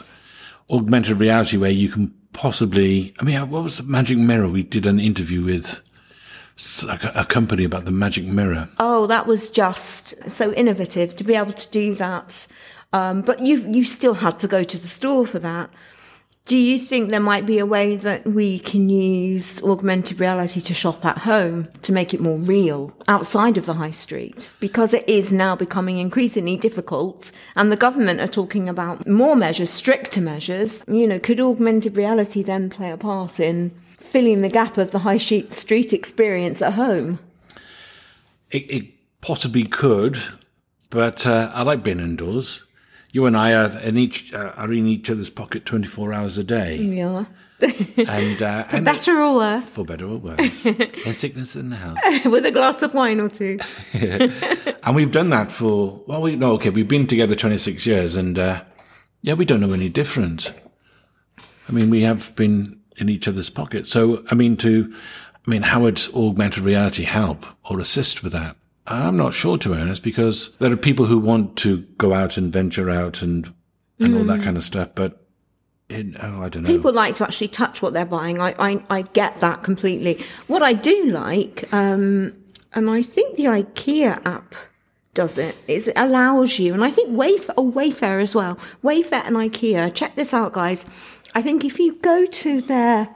augmented 0.69 1.19
reality 1.19 1.57
where 1.57 1.71
you 1.71 1.89
can 1.89 2.15
possibly 2.35 3.15
I 3.21 3.25
mean 3.25 3.49
what 3.49 3.65
was 3.65 3.79
the 3.79 3.85
magic 3.85 4.19
mirror 4.19 4.49
we 4.49 4.63
did 4.63 4.85
an 4.87 5.01
interview 5.01 5.43
with? 5.43 5.81
A, 6.87 7.23
a 7.23 7.25
company 7.25 7.65
about 7.65 7.87
the 7.87 7.91
magic 7.91 8.27
mirror. 8.27 8.69
Oh 8.79 9.07
that 9.07 9.27
was 9.27 9.49
just 9.49 10.15
so 10.31 10.53
innovative 10.53 11.17
to 11.17 11.25
be 11.25 11.35
able 11.35 11.55
to 11.55 11.71
do 11.71 11.95
that. 11.95 12.47
Um, 12.93 13.23
but 13.23 13.41
you 13.41 13.67
you 13.73 13.83
still 13.85 14.13
had 14.13 14.39
to 14.41 14.47
go 14.47 14.63
to 14.63 14.77
the 14.77 14.89
store 14.89 15.27
for 15.27 15.39
that 15.39 15.71
do 16.47 16.57
you 16.57 16.77
think 16.77 17.11
there 17.11 17.21
might 17.21 17.47
be 17.47 17.61
a 17.61 17.67
way 17.67 17.97
that 17.97 18.27
we 18.27 18.59
can 18.59 18.89
use 18.89 19.63
augmented 19.63 20.19
reality 20.19 20.61
to 20.61 20.75
shop 20.75 21.05
at 21.05 21.19
home 21.19 21.69
to 21.83 21.93
make 21.93 22.13
it 22.13 22.21
more 22.21 22.39
real 22.39 22.93
outside 23.07 23.57
of 23.57 23.67
the 23.67 23.75
high 23.75 23.93
street? 23.93 24.53
Because 24.59 24.93
it 24.93 25.09
is 25.09 25.33
now 25.33 25.55
becoming 25.55 25.99
increasingly 25.99 26.57
difficult 26.57 27.31
and 27.55 27.71
the 27.71 27.77
government 27.77 28.21
are 28.21 28.27
talking 28.27 28.69
about 28.69 29.07
more 29.07 29.37
measures, 29.37 29.71
stricter 29.71 30.21
measures. 30.21 30.83
You 30.89 31.07
know, 31.07 31.21
could 31.21 31.41
augmented 31.41 31.97
reality 31.97 32.43
then 32.43 32.71
play 32.71 32.91
a 32.91 32.97
part 32.97 33.39
in 33.39 33.71
filling 33.99 34.43
the 34.43 34.49
gap 34.49 34.79
of 34.79 34.91
the 34.91 34.99
high 34.99 35.19
street 35.19 35.93
experience 35.93 36.61
at 36.61 36.73
home? 36.73 37.21
It, 38.51 38.69
it 38.69 38.85
possibly 39.21 39.65
could, 39.65 40.19
but 40.91 41.25
uh, 41.25 41.53
I 41.55 41.63
like 41.63 41.85
being 41.85 42.01
indoors 42.01 42.65
you 43.13 43.27
and 43.27 43.37
I 43.37 43.55
are 43.55 43.79
in 43.81 43.97
each 43.97 44.33
uh, 44.35 44.53
are 44.57 44.73
in 44.73 44.87
each 44.87 45.09
other's 45.09 45.31
pocket 45.31 45.65
twenty 45.65 45.87
four 45.87 46.13
hours 46.13 46.39
a 46.39 46.45
day. 46.45 46.77
Yeah. 46.77 47.27
and 47.63 48.43
uh, 48.43 48.65
for 48.65 48.77
and 48.77 48.85
better 48.85 49.23
or 49.23 49.37
worse. 49.37 49.67
For 49.67 49.85
better 49.85 50.07
or 50.07 50.17
worse. 50.17 50.67
in 50.67 51.15
sickness 51.15 51.55
and 51.55 51.73
health. 51.73 51.99
With 52.25 52.45
a 52.45 52.51
glass 52.51 52.83
of 52.83 52.93
wine 52.93 53.21
or 53.21 53.29
two. 53.29 53.61
and 53.93 54.97
we've 54.97 55.13
done 55.13 55.31
that 55.31 55.53
for 55.53 56.03
well, 56.09 56.23
we 56.23 56.35
no 56.35 56.53
okay. 56.55 56.71
We've 56.71 56.89
been 56.89 57.07
together 57.07 57.37
twenty 57.37 57.59
six 57.59 57.87
years, 57.87 58.17
and 58.17 58.37
uh, 58.37 58.65
yeah, 59.21 59.35
we 59.35 59.45
don't 59.45 59.61
know 59.61 59.73
any 59.73 59.89
different. 59.89 60.53
I 61.69 61.73
mean, 61.73 61.91
we 61.91 62.03
have 62.03 62.35
been 62.35 62.81
in 62.97 63.09
each 63.09 63.29
other's 63.29 63.51
pockets. 63.51 63.91
So, 63.91 64.25
I 64.31 64.35
mean, 64.35 64.57
to, 64.59 64.93
I 65.47 65.51
mean, 65.51 65.63
how 65.63 65.83
would 65.83 66.01
augmented 66.15 66.63
reality 66.63 67.05
help 67.05 67.47
or 67.71 67.81
assist 67.81 68.23
with 68.23 68.33
that? 68.33 68.57
I'm 68.87 69.17
not 69.17 69.35
sure, 69.35 69.59
to 69.59 69.69
be 69.69 69.81
honest, 69.81 70.03
because 70.03 70.57
there 70.57 70.73
are 70.73 70.77
people 70.77 71.07
who 71.07 71.19
want 71.19 71.57
to 71.59 71.83
go 71.99 72.13
out 72.13 72.37
and 72.37 72.53
venture 72.53 72.91
out 72.91 73.23
and 73.23 73.53
and 73.99 74.15
mm. 74.15 74.19
all 74.19 74.25
that 74.25 74.41
mm. 74.41 74.45
kind 74.45 74.57
of 74.57 74.65
stuff, 74.65 74.89
but 74.95 75.25
in, 75.89 76.17
oh, 76.21 76.43
I 76.43 76.49
don't 76.49 76.63
know. 76.63 76.69
People 76.69 76.93
like 76.93 77.15
to 77.17 77.25
actually 77.25 77.49
touch 77.49 77.83
what 77.83 77.93
they're 77.93 78.05
buying. 78.07 78.41
I, 78.41 78.55
I, 78.59 78.85
I 78.91 79.03
get 79.03 79.41
that 79.41 79.63
completely. 79.63 80.25
What 80.47 80.63
I 80.63 80.73
do 80.73 81.05
like, 81.07 81.73
um, 81.73 82.35
and 82.73 82.91
I 82.91 83.03
think 83.03 83.37
the 83.37 83.45
IKEA 83.45 84.25
app 84.25 84.55
does 85.15 85.37
it, 85.39 85.57
is 85.69 85.89
it 85.89 85.99
allows 85.99 86.59
you, 86.59 86.73
and 86.73 86.83
I 86.83 86.91
think 86.91 87.11
Wayfair, 87.11 87.55
oh, 87.59 87.71
Wayfair 87.71 88.21
as 88.21 88.35
well, 88.35 88.59
Wayfair 88.83 89.27
and 89.27 89.37
IKEA, 89.37 89.95
check 89.95 90.15
this 90.17 90.33
out, 90.33 90.55
guys. 90.55 90.87
I 91.35 91.43
think 91.43 91.65
if 91.65 91.79
you 91.79 91.97
go 91.97 92.25
to 92.25 92.61
their 92.63 93.15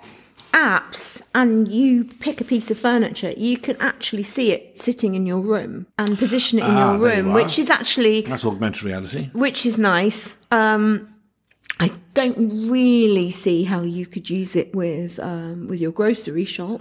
apps 0.57 1.23
and 1.35 1.69
you 1.69 2.05
pick 2.05 2.41
a 2.41 2.45
piece 2.45 2.71
of 2.71 2.79
furniture, 2.79 3.33
you 3.37 3.59
can 3.59 3.77
actually 3.81 4.23
see 4.23 4.53
it 4.53 4.79
sitting 4.81 5.15
in 5.15 5.27
your 5.27 5.41
room 5.41 5.87
and 5.99 6.17
position 6.19 6.59
it 6.59 6.65
in 6.65 6.71
Ah, 6.71 6.93
your 6.95 7.01
there 7.09 7.17
you 7.19 7.23
room, 7.25 7.33
which 7.35 7.59
is 7.59 7.69
actually 7.71 8.23
That's 8.23 8.45
augmented 8.47 8.83
reality. 8.83 9.31
which 9.35 9.67
is 9.67 9.77
nice. 9.79 10.37
Um, 10.51 11.09
I 11.79 11.91
don't 12.15 12.71
really 12.71 13.31
see 13.31 13.65
how 13.65 13.83
you 13.83 14.07
could 14.07 14.31
use 14.31 14.57
it 14.57 14.75
with 14.75 15.19
um, 15.21 15.69
with 15.69 15.79
your 15.79 15.93
grocery 15.93 16.47
shop, 16.47 16.81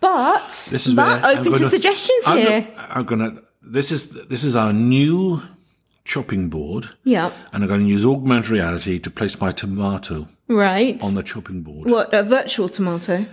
but 0.00 0.48
This 0.70 0.86
is 0.86 0.94
but 0.94 1.22
open 1.24 1.44
to 1.44 1.50
gonna- 1.58 1.70
suggestions 1.70 2.22
I'm 2.26 2.38
here. 2.38 2.60
Gonna, 2.62 2.88
I'm 2.96 3.04
gonna. 3.04 3.30
This 3.62 3.92
is 3.92 4.02
this 4.28 4.44
is 4.44 4.56
our 4.56 4.72
new 4.72 5.42
chopping 6.04 6.48
board, 6.48 6.90
yeah, 7.04 7.32
and 7.52 7.62
I'm 7.62 7.68
going 7.68 7.82
to 7.82 7.86
use 7.86 8.04
augmented 8.04 8.50
reality 8.50 8.98
to 8.98 9.10
place 9.10 9.40
my 9.40 9.52
tomato 9.52 10.28
right. 10.48 11.02
on 11.02 11.14
the 11.14 11.22
chopping 11.22 11.62
board. 11.62 11.90
what 11.90 12.12
a 12.14 12.22
virtual 12.22 12.68
tomato, 12.68 13.26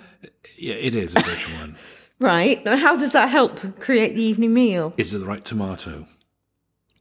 Yeah, 0.57 0.75
it 0.75 0.95
is 0.95 1.15
a 1.15 1.21
virtual 1.21 1.57
one. 1.57 1.77
right? 2.19 2.61
And 2.65 2.79
how 2.79 2.95
does 2.95 3.11
that 3.11 3.29
help 3.29 3.79
create 3.79 4.15
the 4.15 4.23
evening 4.23 4.53
meal? 4.53 4.93
Is 4.97 5.13
it 5.13 5.19
the 5.19 5.25
right 5.25 5.43
tomato? 5.43 6.07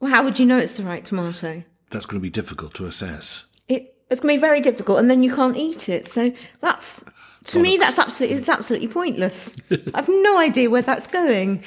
Well, 0.01 0.11
how 0.11 0.25
would 0.25 0.39
you 0.39 0.47
know 0.47 0.59
it's 0.59 0.73
the 0.73 0.83
right 0.83 1.05
tomato? 1.05 1.63
That's 1.91 2.07
going 2.07 2.19
to 2.19 2.23
be 2.23 2.31
difficult 2.31 2.75
to 2.75 2.87
assess. 2.87 3.45
It, 3.69 3.95
it's 4.11 4.21
going 4.21 4.35
to 4.35 4.39
be 4.39 4.41
very 4.41 4.61
difficult, 4.61 4.99
and 4.99 5.11
then 5.11 5.23
you 5.23 5.35
can't 5.35 5.57
eat 5.57 5.89
it. 5.89 6.09
So 6.09 6.33
that's 6.61 7.05
to 7.45 7.59
me, 7.59 7.77
that's 7.77 7.99
absolutely 7.99 8.37
it's 8.37 8.49
absolutely 8.49 8.89
pointless. 8.89 9.57
I've 9.95 10.09
no 10.09 10.39
idea 10.39 10.71
where 10.71 10.83
that's 10.83 11.07
going 11.07 11.63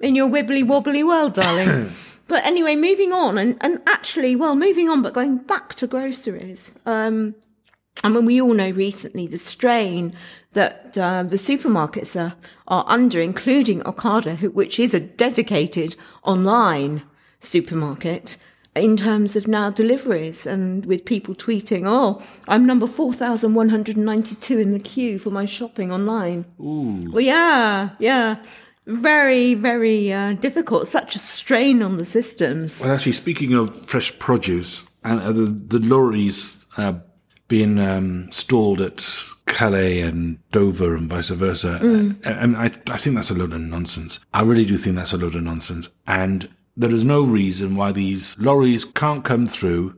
in 0.00 0.14
your 0.14 0.28
wibbly 0.28 0.66
wobbly 0.66 1.02
world, 1.02 1.34
darling. 1.34 1.90
but 2.28 2.44
anyway, 2.44 2.74
moving 2.76 3.12
on, 3.12 3.38
and 3.38 3.56
and 3.60 3.80
actually, 3.86 4.36
well, 4.36 4.56
moving 4.56 4.88
on, 4.88 5.02
but 5.02 5.14
going 5.14 5.38
back 5.38 5.74
to 5.76 5.86
groceries. 5.86 6.74
Um, 6.86 7.34
I 8.02 8.08
mean, 8.08 8.26
we 8.26 8.40
all 8.40 8.54
know 8.54 8.70
recently 8.70 9.26
the 9.26 9.38
strain 9.38 10.14
that 10.52 10.96
uh, 10.98 11.22
the 11.22 11.36
supermarkets 11.36 12.20
are, 12.20 12.34
are 12.66 12.84
under, 12.88 13.20
including 13.20 13.80
Ocado, 13.82 14.36
who, 14.36 14.50
which 14.50 14.80
is 14.80 14.94
a 14.94 15.00
dedicated 15.00 15.96
online 16.24 17.02
supermarket 17.38 18.36
in 18.74 18.96
terms 18.96 19.36
of 19.36 19.46
now 19.46 19.70
deliveries 19.70 20.46
and 20.46 20.84
with 20.86 21.04
people 21.04 21.34
tweeting, 21.34 21.84
oh, 21.86 22.20
I'm 22.48 22.66
number 22.66 22.86
4,192 22.86 24.58
in 24.58 24.72
the 24.72 24.80
queue 24.80 25.18
for 25.18 25.30
my 25.30 25.44
shopping 25.44 25.92
online. 25.92 26.44
Ooh. 26.60 27.10
Well, 27.12 27.20
yeah, 27.24 27.90
yeah. 27.98 28.42
Very, 28.86 29.54
very 29.54 30.12
uh, 30.12 30.34
difficult. 30.34 30.88
Such 30.88 31.14
a 31.14 31.18
strain 31.18 31.82
on 31.82 31.96
the 31.98 32.04
systems. 32.04 32.80
Well, 32.82 32.94
actually, 32.94 33.12
speaking 33.12 33.54
of 33.54 33.74
fresh 33.86 34.16
produce 34.18 34.84
and 35.02 35.20
uh, 35.20 35.32
the, 35.32 35.46
the 35.46 35.78
lorries 35.86 36.56
uh, 36.76 36.94
being 37.48 37.78
um, 37.78 38.30
stalled 38.30 38.80
at 38.80 38.98
Calais 39.46 40.00
and 40.00 40.38
Dover 40.50 40.96
and 40.96 41.08
vice 41.08 41.30
versa, 41.30 41.78
Mm. 41.82 42.26
uh, 42.26 42.30
and 42.30 42.56
I, 42.56 42.66
I 42.90 42.98
think 42.98 43.16
that's 43.16 43.30
a 43.30 43.34
load 43.34 43.52
of 43.52 43.60
nonsense. 43.60 44.20
I 44.34 44.42
really 44.42 44.64
do 44.66 44.76
think 44.76 44.96
that's 44.96 45.12
a 45.12 45.18
load 45.18 45.34
of 45.34 45.42
nonsense. 45.42 45.88
And 46.06 46.48
there 46.76 46.92
is 46.92 47.04
no 47.04 47.22
reason 47.22 47.76
why 47.76 47.92
these 47.92 48.36
lorries 48.38 48.84
can't 48.84 49.24
come 49.24 49.46
through 49.46 49.94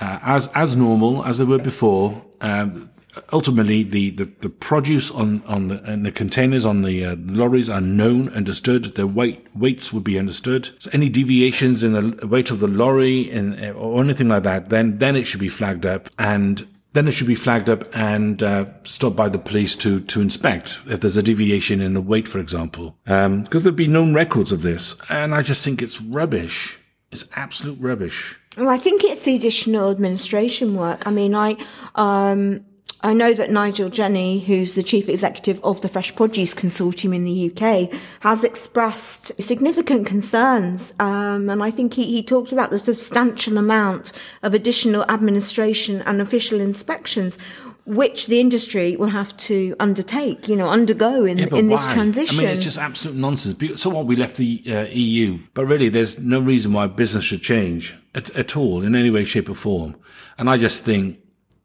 uh, 0.00 0.18
as 0.22 0.48
as 0.48 0.76
normal 0.76 1.24
as 1.24 1.38
they 1.38 1.44
were 1.44 1.58
before. 1.58 2.22
Um, 2.40 2.90
ultimately, 3.32 3.82
the, 3.82 4.10
the, 4.10 4.24
the 4.40 4.48
produce 4.48 5.10
on 5.10 5.42
on 5.46 5.68
the 5.68 5.82
and 5.84 6.04
the 6.04 6.12
containers 6.12 6.64
on 6.64 6.82
the 6.82 7.04
uh, 7.04 7.16
lorries 7.18 7.68
are 7.68 7.80
known, 7.80 8.28
understood. 8.30 8.94
Their 8.94 9.06
weight 9.06 9.46
weights 9.54 9.92
would 9.92 10.04
be 10.04 10.18
understood. 10.18 10.70
So 10.78 10.90
any 10.92 11.08
deviations 11.08 11.82
in 11.82 11.92
the 11.92 12.26
weight 12.26 12.50
of 12.50 12.60
the 12.60 12.68
lorry 12.68 13.30
and 13.30 13.58
or 13.76 14.02
anything 14.02 14.28
like 14.28 14.42
that, 14.44 14.68
then 14.68 14.98
then 14.98 15.16
it 15.16 15.24
should 15.24 15.40
be 15.40 15.48
flagged 15.48 15.86
up 15.86 16.08
and. 16.18 16.66
Then 16.92 17.08
it 17.08 17.12
should 17.12 17.26
be 17.26 17.34
flagged 17.34 17.68
up 17.68 17.84
and 17.94 18.42
uh, 18.42 18.64
stopped 18.84 19.16
by 19.16 19.28
the 19.28 19.38
police 19.38 19.76
to, 19.76 20.00
to 20.00 20.22
inspect 20.22 20.78
if 20.86 21.00
there's 21.00 21.18
a 21.18 21.22
deviation 21.22 21.82
in 21.82 21.92
the 21.92 22.00
weight, 22.00 22.26
for 22.26 22.38
example. 22.38 22.96
Um, 23.06 23.42
because 23.42 23.64
there'd 23.64 23.76
be 23.76 23.86
known 23.86 24.14
records 24.14 24.50
of 24.50 24.62
this. 24.62 24.94
And 25.10 25.34
I 25.34 25.42
just 25.42 25.62
think 25.62 25.82
it's 25.82 26.00
rubbish. 26.00 26.78
It's 27.12 27.26
absolute 27.34 27.78
rubbish. 27.82 28.38
Well, 28.56 28.70
I 28.70 28.78
think 28.78 29.04
it's 29.04 29.20
the 29.20 29.34
additional 29.34 29.90
administration 29.90 30.74
work. 30.74 31.06
I 31.06 31.10
mean, 31.10 31.34
I 31.34 31.58
um, 31.96 32.64
I 33.06 33.12
know 33.12 33.32
that 33.34 33.50
Nigel 33.50 33.88
Jenney, 33.88 34.44
who's 34.44 34.74
the 34.74 34.82
chief 34.82 35.08
executive 35.08 35.62
of 35.62 35.80
the 35.80 35.88
Fresh 35.88 36.16
Produce 36.16 36.54
Consortium 36.54 37.14
in 37.14 37.22
the 37.22 37.52
UK, 37.52 37.96
has 38.18 38.42
expressed 38.42 39.30
significant 39.40 40.06
concerns, 40.08 40.92
um, 40.98 41.48
and 41.48 41.62
I 41.62 41.70
think 41.70 41.94
he, 41.94 42.04
he 42.06 42.24
talked 42.24 42.50
about 42.50 42.70
the 42.70 42.80
substantial 42.80 43.58
amount 43.58 44.10
of 44.42 44.54
additional 44.54 45.04
administration 45.08 46.02
and 46.02 46.20
official 46.20 46.60
inspections. 46.60 47.38
Which 47.84 48.26
the 48.26 48.40
industry 48.40 48.96
will 48.96 49.10
have 49.10 49.36
to 49.36 49.76
undertake, 49.78 50.48
you 50.48 50.56
know, 50.56 50.68
undergo 50.68 51.24
in, 51.24 51.38
Yeah, 51.38 51.54
in 51.54 51.68
this 51.68 51.86
why? 51.86 51.94
transition. 51.94 52.36
I 52.36 52.42
mean, 52.42 52.48
it's 52.48 52.64
just 52.64 52.78
absolute 52.78 53.16
nonsense. 53.16 53.80
So 53.80 53.90
what? 53.90 54.06
We 54.06 54.16
left 54.16 54.38
the 54.38 54.60
uh, 54.66 54.86
EU, 54.90 55.38
but 55.54 55.66
really, 55.66 55.88
there's 55.88 56.18
no 56.18 56.40
reason 56.40 56.72
why 56.72 56.88
business 56.88 57.22
should 57.22 57.42
change 57.42 57.94
at, 58.12 58.28
at 58.30 58.56
all 58.56 58.82
in 58.82 58.96
any 58.96 59.08
way, 59.08 59.22
shape, 59.22 59.48
or 59.48 59.54
form. 59.54 59.94
And 60.36 60.50
I 60.50 60.58
just 60.58 60.84
think 60.84 61.20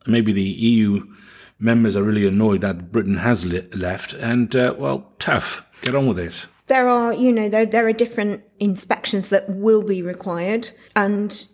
maybe 0.05 0.31
the 0.31 0.43
EU 0.43 1.07
members 1.61 1.95
are 1.95 2.03
really 2.03 2.27
annoyed 2.27 2.61
that 2.61 2.91
Britain 2.91 3.17
has 3.17 3.45
li- 3.45 3.67
left, 3.73 4.13
and 4.13 4.55
uh, 4.55 4.73
well, 4.77 5.13
tough. 5.19 5.65
Get 5.81 5.95
on 5.95 6.07
with 6.07 6.19
it. 6.19 6.47
there 6.67 6.87
are, 6.87 7.13
you 7.13 7.31
know, 7.31 7.49
there, 7.49 7.65
there 7.65 7.87
are 7.87 7.93
different 7.93 8.43
inspections 8.59 9.29
that 9.29 9.49
will 9.49 9.83
be 9.83 10.01
required. 10.01 10.69
And 10.95 11.45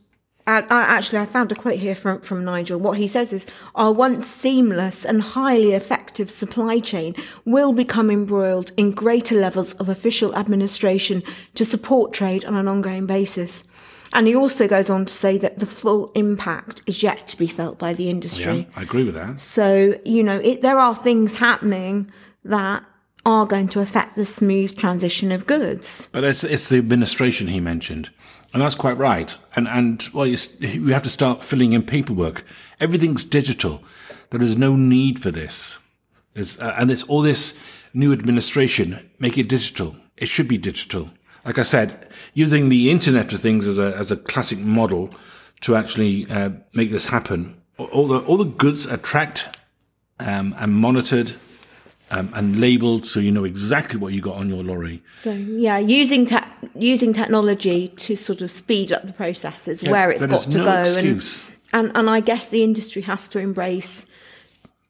I, 0.46 0.60
I 0.70 0.82
actually, 0.82 1.20
I 1.20 1.26
found 1.26 1.52
a 1.52 1.56
quote 1.56 1.80
here 1.80 1.96
from, 1.96 2.22
from 2.22 2.44
Nigel. 2.44 2.80
What 2.80 2.98
he 2.98 3.08
says 3.08 3.34
is, 3.34 3.46
our 3.76 3.92
once 3.92 4.28
seamless 4.28 5.06
and 5.06 5.22
highly 5.22 5.72
effective 5.72 6.30
supply 6.30 6.80
chain 6.80 7.16
will 7.46 7.74
become 7.74 8.12
embroiled 8.12 8.72
in 8.78 8.92
greater 8.92 9.36
levels 9.36 9.74
of 9.76 9.90
official 9.90 10.36
administration 10.36 11.24
to 11.56 11.66
support 11.66 12.14
trade 12.14 12.46
on 12.46 12.56
an 12.56 12.68
ongoing 12.68 13.06
basis. 13.08 13.64
And 14.18 14.26
he 14.26 14.36
also 14.36 14.68
goes 14.68 14.90
on 14.90 15.06
to 15.06 15.14
say 15.14 15.38
that 15.38 15.60
the 15.60 15.68
full 15.68 16.12
impact 16.16 16.82
is 16.88 17.04
yet 17.04 17.28
to 17.28 17.38
be 17.38 17.46
felt 17.46 17.78
by 17.78 17.94
the 17.94 18.10
industry. 18.10 18.62
Yeah, 18.62 18.66
I 18.76 18.82
agree 18.82 19.04
with 19.04 19.14
that. 19.14 19.40
So, 19.40 20.00
you 20.06 20.24
know, 20.24 20.40
it, 20.40 20.64
there 20.64 20.80
are 20.80 20.96
things 20.96 21.36
happening 21.36 22.12
that 22.44 22.84
are 23.28 23.46
going 23.46 23.68
to 23.68 23.80
affect 23.80 24.16
the 24.16 24.26
smooth 24.26 24.76
transition 24.76 25.32
of 25.32 25.46
goods. 25.46 26.10
But 26.12 26.24
it's, 26.24 26.44
it's 26.44 26.68
the 26.68 26.80
administration 26.80 27.48
he 27.48 27.60
mentioned. 27.60 28.10
And 28.54 28.64
that's 28.64 28.74
quite 28.74 28.98
right. 28.98 29.38
And, 29.56 29.68
and 29.68 30.04
well, 30.14 30.26
you, 30.26 30.38
you 30.62 30.94
have 30.94 31.04
to 31.04 31.10
start 31.10 31.44
filling 31.44 31.74
in 31.74 31.84
paperwork. 31.84 32.44
Everything's 32.80 33.24
digital. 33.24 33.84
There 34.32 34.42
is 34.42 34.58
no 34.58 34.76
need 34.76 35.20
for 35.20 35.30
this. 35.30 35.78
There's, 36.34 36.58
uh, 36.60 36.74
and 36.76 36.90
it's 36.90 37.04
all 37.04 37.22
this 37.22 37.54
new 37.94 38.12
administration, 38.14 39.12
make 39.20 39.38
it 39.38 39.48
digital. 39.48 39.96
It 40.18 40.28
should 40.28 40.48
be 40.48 40.58
digital. 40.58 41.12
Like 41.48 41.58
I 41.58 41.64
said, 41.64 42.10
using 42.34 42.68
the 42.68 42.92
Internet 42.92 43.32
of 43.34 43.40
Things 43.40 43.66
as 43.68 43.80
a, 43.80 43.96
as 43.98 44.12
a 44.12 44.18
classic 44.18 44.60
model 44.60 45.10
to 45.62 45.76
actually 45.78 46.30
uh, 46.30 46.50
make 46.74 46.92
this 46.92 47.06
happen. 47.06 47.60
All 47.78 48.06
the, 48.08 48.20
all 48.20 48.36
the 48.38 48.44
goods 48.44 48.86
are 48.86 48.98
tracked 48.98 49.58
um, 50.20 50.54
and 50.60 50.74
monitored 50.74 51.34
um, 52.12 52.32
and 52.34 52.60
labeled 52.60 53.06
so 53.06 53.20
you 53.22 53.32
know 53.32 53.46
exactly 53.46 53.98
what 54.00 54.12
you 54.14 54.22
got 54.22 54.36
on 54.36 54.50
your 54.50 54.62
lorry. 54.64 55.02
So, 55.20 55.32
yeah, 55.32 55.78
using 55.78 56.26
te- 56.26 56.38
using 56.76 57.14
technology 57.14 57.88
to 57.90 58.16
sort 58.18 58.42
of 58.42 58.52
speed 58.52 58.92
up 58.92 59.06
the 59.06 59.14
process 59.14 59.68
is 59.68 59.84
where 59.84 60.12
it's 60.12 60.26
got 60.26 60.42
to 60.42 60.58
no 60.58 60.66
go. 60.66 60.82
excuse. 60.82 61.50
And, 61.74 61.88
and 61.88 61.98
and 61.98 62.10
I 62.10 62.20
guess 62.20 62.48
the 62.48 62.64
industry 62.64 63.02
has 63.04 63.28
to 63.30 63.40
embrace 63.40 64.06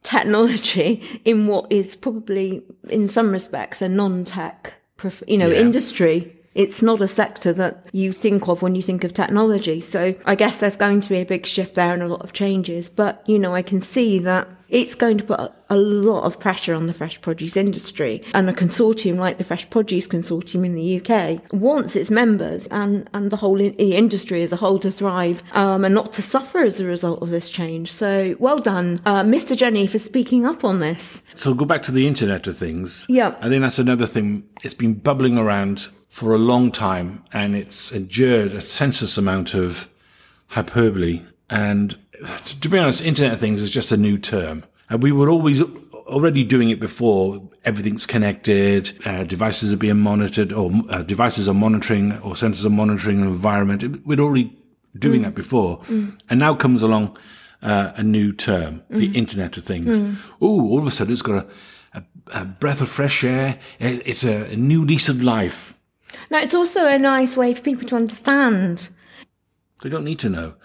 technology 0.04 1.04
in 1.26 1.48
what 1.48 1.72
is 1.72 1.96
probably, 1.96 2.64
in 2.90 3.08
some 3.08 3.32
respects, 3.32 3.82
a 3.82 3.90
non-tech, 3.90 4.74
prof- 4.96 5.24
you 5.28 5.38
know, 5.38 5.50
Yeah. 5.50 5.60
industry. 5.60 6.34
It's 6.58 6.82
not 6.82 7.02
a 7.02 7.08
sector 7.08 7.54
that 7.54 7.86
you 7.92 8.12
think 8.12 8.48
of 8.48 8.64
when 8.64 8.74
you 8.74 8.82
think 8.82 9.04
of 9.04 9.14
technology. 9.14 9.80
So 9.80 10.16
I 10.26 10.34
guess 10.34 10.60
there's 10.60 10.76
going 10.76 11.02
to 11.02 11.10
be 11.10 11.18
a 11.18 11.26
big 11.26 11.46
shift 11.46 11.76
there 11.76 11.94
and 11.94 12.02
a 12.02 12.08
lot 12.08 12.22
of 12.22 12.34
changes. 12.34 12.90
But, 12.90 13.24
you 13.28 13.38
know, 13.38 13.54
I 13.54 13.62
can 13.62 13.80
see 13.80 14.18
that 14.20 14.48
it's 14.70 14.96
going 14.96 15.18
to 15.20 15.24
put 15.24 15.40
a, 15.70 15.78
lot 15.78 16.24
of 16.24 16.40
pressure 16.40 16.74
on 16.74 16.88
the 16.88 16.94
fresh 16.94 17.22
produce 17.22 17.56
industry 17.56 18.22
and 18.34 18.50
a 18.50 18.54
consortium 18.54 19.18
like 19.18 19.38
the 19.38 19.44
Fresh 19.44 19.70
Produce 19.70 20.08
Consortium 20.08 20.66
in 20.66 20.74
the 20.76 21.00
UK 21.00 21.42
wants 21.54 21.96
its 21.96 22.10
members 22.10 22.68
and, 22.68 23.10
and 23.14 23.32
the 23.32 23.38
whole 23.38 23.62
in, 23.62 23.74
industry 23.74 24.42
as 24.42 24.52
a 24.52 24.56
whole 24.56 24.80
to 24.80 24.92
thrive 24.92 25.44
um, 25.54 25.86
and 25.86 25.94
not 25.94 26.12
to 26.14 26.22
suffer 26.22 26.60
as 26.60 26.82
a 26.82 26.86
result 26.86 27.22
of 27.22 27.30
this 27.30 27.50
change. 27.50 27.92
So 27.92 28.36
well 28.40 28.60
done, 28.60 29.02
uh, 29.06 29.24
Mr. 29.24 29.56
Jenney, 29.56 29.88
for 29.88 30.00
speaking 30.00 30.46
up 30.46 30.64
on 30.64 30.80
this. 30.80 31.22
So 31.36 31.54
go 31.54 31.66
back 31.66 31.84
to 31.84 31.92
the 31.92 32.08
Internet 32.08 32.48
of 32.48 32.58
Things. 32.58 33.06
Yeah. 33.08 33.36
I 33.42 33.50
think 33.50 33.62
that's 33.62 33.80
another 33.80 34.08
thing. 34.08 34.50
It's 34.64 34.74
been 34.74 34.96
bubbling 34.96 35.38
around 35.38 35.88
for 36.08 36.34
a 36.34 36.38
long 36.38 36.72
time 36.72 37.24
and 37.34 37.56
it's 37.56 37.92
endured 37.92 38.54
a 38.54 38.62
senseless 38.62 39.18
amount 39.18 39.54
of 39.54 39.90
hyperbole. 40.48 41.22
And 41.50 41.98
to 42.62 42.70
be 42.70 42.78
honest, 42.78 43.02
Internet 43.02 43.34
of 43.34 43.40
Things 43.40 43.62
is 43.62 43.70
just 43.70 43.92
a 43.92 43.98
new 43.98 44.18
term. 44.18 44.64
And 44.90 45.04
we 45.04 45.12
were 45.12 45.30
always 45.30 45.62
already 46.08 46.44
doing 46.44 46.70
it 46.70 46.80
before. 46.80 47.50
Everything's 47.66 48.06
connected. 48.06 48.98
Uh, 49.06 49.24
devices 49.24 49.74
are 49.74 49.78
being 49.78 50.00
monitored, 50.00 50.54
or 50.54 50.72
uh, 50.90 51.04
devices 51.04 51.50
are 51.50 51.54
monitoring, 51.54 52.14
or 52.20 52.34
sensors 52.34 52.66
are 52.66 52.70
monitoring 52.70 53.22
the 53.22 53.28
environment. 53.28 54.06
We're 54.06 54.20
already 54.20 54.58
doing 54.98 55.22
mm. 55.22 55.26
that 55.26 55.36
before, 55.36 55.80
mm. 55.80 56.18
and 56.30 56.40
now 56.40 56.56
comes 56.56 56.82
along 56.82 57.18
uh, 57.62 57.92
a 57.96 58.04
new 58.04 58.32
term, 58.34 58.84
mm. 58.90 58.98
the 58.98 59.18
Internet 59.18 59.58
of 59.58 59.66
Things. 59.66 60.00
Mm. 60.00 60.16
Oh, 60.42 60.70
all 60.70 60.80
of 60.80 60.88
a 60.88 60.92
sudden 60.92 61.14
it's 61.14 61.22
got 61.22 61.46
a, 61.94 62.00
a, 62.00 62.42
a 62.42 62.46
breath 62.46 62.82
of 62.82 62.90
fresh 62.90 63.24
air. 63.24 63.60
It's 63.80 64.24
a, 64.24 64.52
a 64.52 64.56
new 64.56 64.86
lease 64.86 65.10
of 65.10 65.22
life. 65.22 65.77
Now, 66.30 66.40
it's 66.40 66.56
also 66.56 66.86
a 66.86 66.98
nice 66.98 67.38
way 67.38 67.54
for 67.54 67.62
people 67.62 67.88
to 67.88 67.96
understand. 67.96 68.90
They 69.82 69.90
don't 69.90 70.06
need 70.06 70.20
to 70.20 70.30
know. 70.30 70.56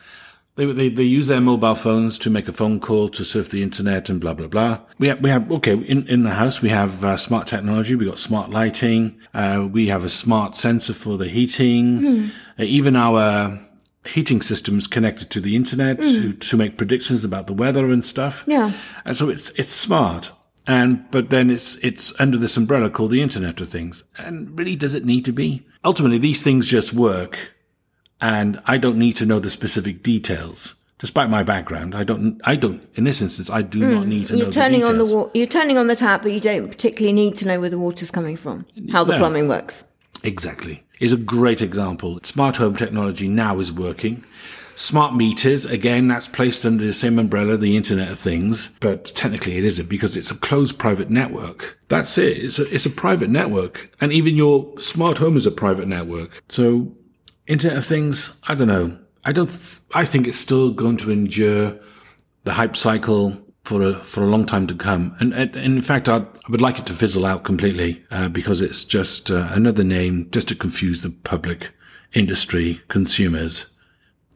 They, 0.54 0.66
they, 0.66 0.88
they 0.90 1.02
use 1.02 1.28
their 1.28 1.40
mobile 1.40 1.74
phones 1.74 2.18
to 2.18 2.30
make 2.30 2.46
a 2.46 2.52
phone 2.52 2.78
call, 2.78 3.08
to 3.10 3.24
surf 3.24 3.48
the 3.48 3.62
internet 3.62 4.10
and 4.10 4.20
blah, 4.20 4.34
blah, 4.34 4.48
blah. 4.48 4.80
We 4.98 5.08
have, 5.08 5.20
we 5.20 5.30
have, 5.30 5.50
okay, 5.50 5.72
in, 5.72 6.06
in 6.08 6.24
the 6.24 6.30
house, 6.30 6.60
we 6.60 6.68
have 6.68 7.02
uh, 7.02 7.16
smart 7.16 7.46
technology. 7.46 7.94
we've 7.94 8.08
got 8.08 8.18
smart 8.18 8.50
lighting. 8.50 9.18
Uh, 9.32 9.66
we 9.70 9.88
have 9.88 10.04
a 10.04 10.10
smart 10.10 10.54
sensor 10.54 10.92
for 10.92 11.16
the 11.16 11.28
heating. 11.28 12.00
Mm. 12.00 12.28
Uh, 12.58 12.64
even 12.64 12.96
our 12.96 13.60
heating 14.06 14.42
systems 14.42 14.86
connected 14.86 15.30
to 15.30 15.40
the 15.40 15.56
internet 15.56 15.98
mm. 15.98 16.20
to, 16.20 16.32
to 16.34 16.56
make 16.58 16.76
predictions 16.76 17.24
about 17.24 17.46
the 17.46 17.54
weather 17.54 17.90
and 17.90 18.04
stuff. 18.04 18.44
Yeah. 18.46 18.72
And 19.06 19.16
so 19.16 19.30
it's, 19.30 19.50
it's 19.50 19.72
smart. 19.72 20.32
And, 20.66 21.10
but 21.10 21.30
then 21.30 21.50
it's, 21.50 21.76
it's 21.76 22.18
under 22.20 22.38
this 22.38 22.56
umbrella 22.56 22.88
called 22.88 23.10
the 23.10 23.22
Internet 23.22 23.60
of 23.60 23.68
Things. 23.68 24.04
And 24.16 24.56
really, 24.58 24.76
does 24.76 24.94
it 24.94 25.04
need 25.04 25.24
to 25.24 25.32
be? 25.32 25.66
Ultimately, 25.84 26.18
these 26.18 26.42
things 26.42 26.68
just 26.68 26.92
work 26.92 27.52
and 28.22 28.62
I 28.66 28.78
don't 28.78 28.98
need 28.98 29.16
to 29.16 29.26
know 29.26 29.40
the 29.40 29.50
specific 29.50 30.02
details. 30.02 30.74
Despite 30.98 31.28
my 31.28 31.42
background, 31.42 31.96
I 31.96 32.04
don't. 32.04 32.40
I 32.44 32.54
don't. 32.54 32.80
In 32.94 33.02
this 33.02 33.20
instance, 33.20 33.50
I 33.50 33.60
do 33.60 33.80
mm. 33.80 33.94
not 33.94 34.06
need 34.06 34.28
to 34.28 34.36
you're 34.36 34.46
know. 34.46 34.52
Turning 34.52 34.82
the 34.82 34.86
on 34.86 34.98
the 34.98 35.04
wa- 35.04 35.28
you're 35.34 35.48
turning 35.48 35.76
on 35.76 35.88
the 35.88 35.96
tap, 35.96 36.22
but 36.22 36.30
you 36.30 36.38
don't 36.38 36.68
particularly 36.68 37.12
need 37.12 37.34
to 37.36 37.48
know 37.48 37.60
where 37.60 37.68
the 37.68 37.78
water's 37.78 38.12
coming 38.12 38.36
from, 38.36 38.64
how 38.92 39.02
the 39.02 39.14
no. 39.14 39.18
plumbing 39.18 39.48
works. 39.48 39.84
Exactly, 40.22 40.84
is 41.00 41.12
a 41.12 41.16
great 41.16 41.60
example. 41.60 42.20
Smart 42.22 42.56
home 42.56 42.76
technology 42.76 43.26
now 43.26 43.58
is 43.58 43.72
working. 43.72 44.22
Smart 44.82 45.14
meters, 45.14 45.64
again, 45.64 46.08
that's 46.08 46.26
placed 46.26 46.66
under 46.66 46.84
the 46.84 46.92
same 46.92 47.16
umbrella, 47.16 47.56
the 47.56 47.76
Internet 47.76 48.10
of 48.10 48.18
Things, 48.18 48.70
but 48.80 49.04
technically 49.14 49.56
it 49.56 49.62
isn't 49.62 49.88
because 49.88 50.16
it's 50.16 50.32
a 50.32 50.36
closed 50.36 50.76
private 50.76 51.08
network. 51.08 51.78
That's 51.86 52.18
it. 52.18 52.38
It's 52.38 52.58
a, 52.58 52.74
it's 52.74 52.84
a 52.84 52.90
private 52.90 53.30
network. 53.30 53.92
And 54.00 54.12
even 54.12 54.34
your 54.34 54.76
smart 54.80 55.18
home 55.18 55.36
is 55.36 55.46
a 55.46 55.52
private 55.52 55.86
network. 55.86 56.42
So 56.48 56.96
Internet 57.46 57.78
of 57.78 57.84
Things, 57.84 58.36
I 58.48 58.56
don't 58.56 58.66
know. 58.66 58.98
I 59.24 59.30
don't. 59.30 59.48
Th- 59.48 59.78
I 59.94 60.04
think 60.04 60.26
it's 60.26 60.36
still 60.36 60.72
going 60.72 60.96
to 60.96 61.12
endure 61.12 61.78
the 62.42 62.54
hype 62.54 62.76
cycle 62.76 63.40
for 63.62 63.82
a 63.82 63.94
for 64.02 64.24
a 64.24 64.26
long 64.26 64.46
time 64.46 64.66
to 64.66 64.74
come. 64.74 65.14
And, 65.20 65.32
and 65.32 65.54
in 65.54 65.80
fact, 65.80 66.08
I'd, 66.08 66.26
I 66.26 66.50
would 66.50 66.60
like 66.60 66.80
it 66.80 66.86
to 66.86 66.92
fizzle 66.92 67.24
out 67.24 67.44
completely 67.44 68.04
uh, 68.10 68.28
because 68.30 68.60
it's 68.60 68.82
just 68.82 69.30
uh, 69.30 69.48
another 69.52 69.84
name 69.84 70.28
just 70.32 70.48
to 70.48 70.56
confuse 70.56 71.04
the 71.04 71.10
public, 71.10 71.70
industry, 72.14 72.80
consumers. 72.88 73.66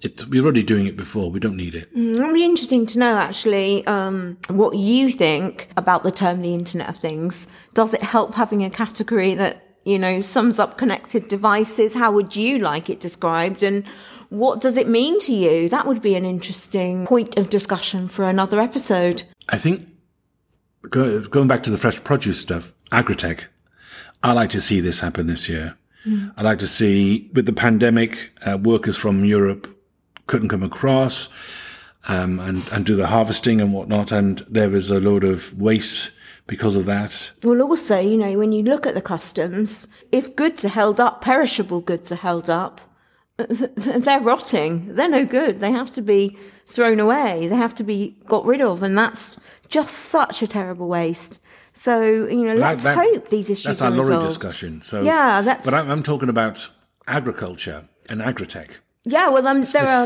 It, 0.02 0.26
we're 0.28 0.42
already 0.42 0.62
doing 0.62 0.86
it 0.86 0.96
before. 0.96 1.30
We 1.30 1.40
don't 1.40 1.56
need 1.56 1.74
it. 1.74 1.94
Mm, 1.96 2.14
it'll 2.14 2.34
be 2.34 2.44
interesting 2.44 2.86
to 2.86 2.98
know 2.98 3.16
actually 3.16 3.86
um, 3.86 4.36
what 4.48 4.76
you 4.76 5.10
think 5.10 5.70
about 5.76 6.02
the 6.02 6.10
term 6.10 6.42
the 6.42 6.54
Internet 6.54 6.88
of 6.88 6.96
Things. 6.96 7.48
Does 7.74 7.94
it 7.94 8.02
help 8.02 8.34
having 8.34 8.62
a 8.64 8.70
category 8.70 9.34
that 9.34 9.66
you 9.86 10.00
know, 10.00 10.20
sums 10.20 10.58
up 10.58 10.76
connected 10.76 11.28
devices. 11.28 11.94
How 11.94 12.10
would 12.10 12.34
you 12.34 12.58
like 12.58 12.90
it 12.90 12.98
described? 12.98 13.62
And 13.62 13.86
what 14.28 14.60
does 14.60 14.76
it 14.76 14.88
mean 14.88 15.18
to 15.20 15.32
you? 15.32 15.68
That 15.68 15.86
would 15.86 16.02
be 16.02 16.16
an 16.16 16.24
interesting 16.24 17.06
point 17.06 17.38
of 17.38 17.50
discussion 17.50 18.08
for 18.08 18.24
another 18.24 18.58
episode. 18.58 19.22
I 19.48 19.58
think 19.58 19.88
going 20.90 21.46
back 21.46 21.62
to 21.62 21.70
the 21.70 21.78
fresh 21.78 22.02
produce 22.02 22.40
stuff, 22.40 22.72
agritech, 22.90 23.44
I 24.24 24.32
like 24.32 24.50
to 24.50 24.60
see 24.60 24.80
this 24.80 24.98
happen 24.98 25.28
this 25.28 25.48
year. 25.48 25.76
Mm. 26.04 26.34
I 26.36 26.42
like 26.42 26.58
to 26.58 26.66
see, 26.66 27.30
with 27.32 27.46
the 27.46 27.52
pandemic, 27.52 28.32
uh, 28.44 28.58
workers 28.60 28.96
from 28.96 29.24
Europe 29.24 29.72
couldn't 30.26 30.48
come 30.48 30.62
across 30.62 31.28
um, 32.08 32.38
and, 32.40 32.66
and 32.72 32.86
do 32.86 32.96
the 32.96 33.06
harvesting 33.06 33.60
and 33.60 33.72
whatnot. 33.72 34.12
And 34.12 34.38
there 34.48 34.70
was 34.70 34.90
a 34.90 35.00
load 35.00 35.24
of 35.24 35.58
waste 35.60 36.10
because 36.46 36.76
of 36.76 36.86
that. 36.86 37.32
Well, 37.42 37.62
also, 37.62 37.98
you 37.98 38.16
know, 38.16 38.38
when 38.38 38.52
you 38.52 38.62
look 38.62 38.86
at 38.86 38.94
the 38.94 39.02
customs, 39.02 39.88
if 40.12 40.36
goods 40.36 40.64
are 40.64 40.70
held 40.70 41.00
up, 41.00 41.20
perishable 41.20 41.80
goods 41.80 42.12
are 42.12 42.16
held 42.16 42.48
up, 42.48 42.80
they're 43.36 44.20
rotting. 44.20 44.94
They're 44.94 45.08
no 45.08 45.24
good. 45.26 45.60
They 45.60 45.72
have 45.72 45.92
to 45.92 46.02
be 46.02 46.38
thrown 46.66 47.00
away. 47.00 47.48
They 47.48 47.56
have 47.56 47.74
to 47.76 47.84
be 47.84 48.16
got 48.26 48.44
rid 48.44 48.60
of. 48.60 48.82
And 48.82 48.96
that's 48.96 49.38
just 49.68 49.94
such 49.94 50.42
a 50.42 50.46
terrible 50.46 50.88
waste. 50.88 51.40
So, 51.72 52.26
you 52.26 52.46
know, 52.46 52.54
let's 52.54 52.84
that, 52.84 52.96
hope 52.96 53.28
these 53.28 53.50
issues 53.50 53.64
that's 53.64 53.82
are 53.82 53.90
our 53.90 53.96
lorry 53.96 54.24
discussion. 54.24 54.80
So, 54.80 55.02
yeah, 55.02 55.42
that's. 55.42 55.62
But 55.62 55.74
I'm, 55.74 55.90
I'm 55.90 56.02
talking 56.02 56.30
about 56.30 56.70
agriculture 57.06 57.86
and 58.08 58.22
agritech. 58.22 58.78
Yeah, 59.08 59.28
well, 59.28 59.46
um, 59.46 59.62
there 59.62 59.86
are 59.86 60.04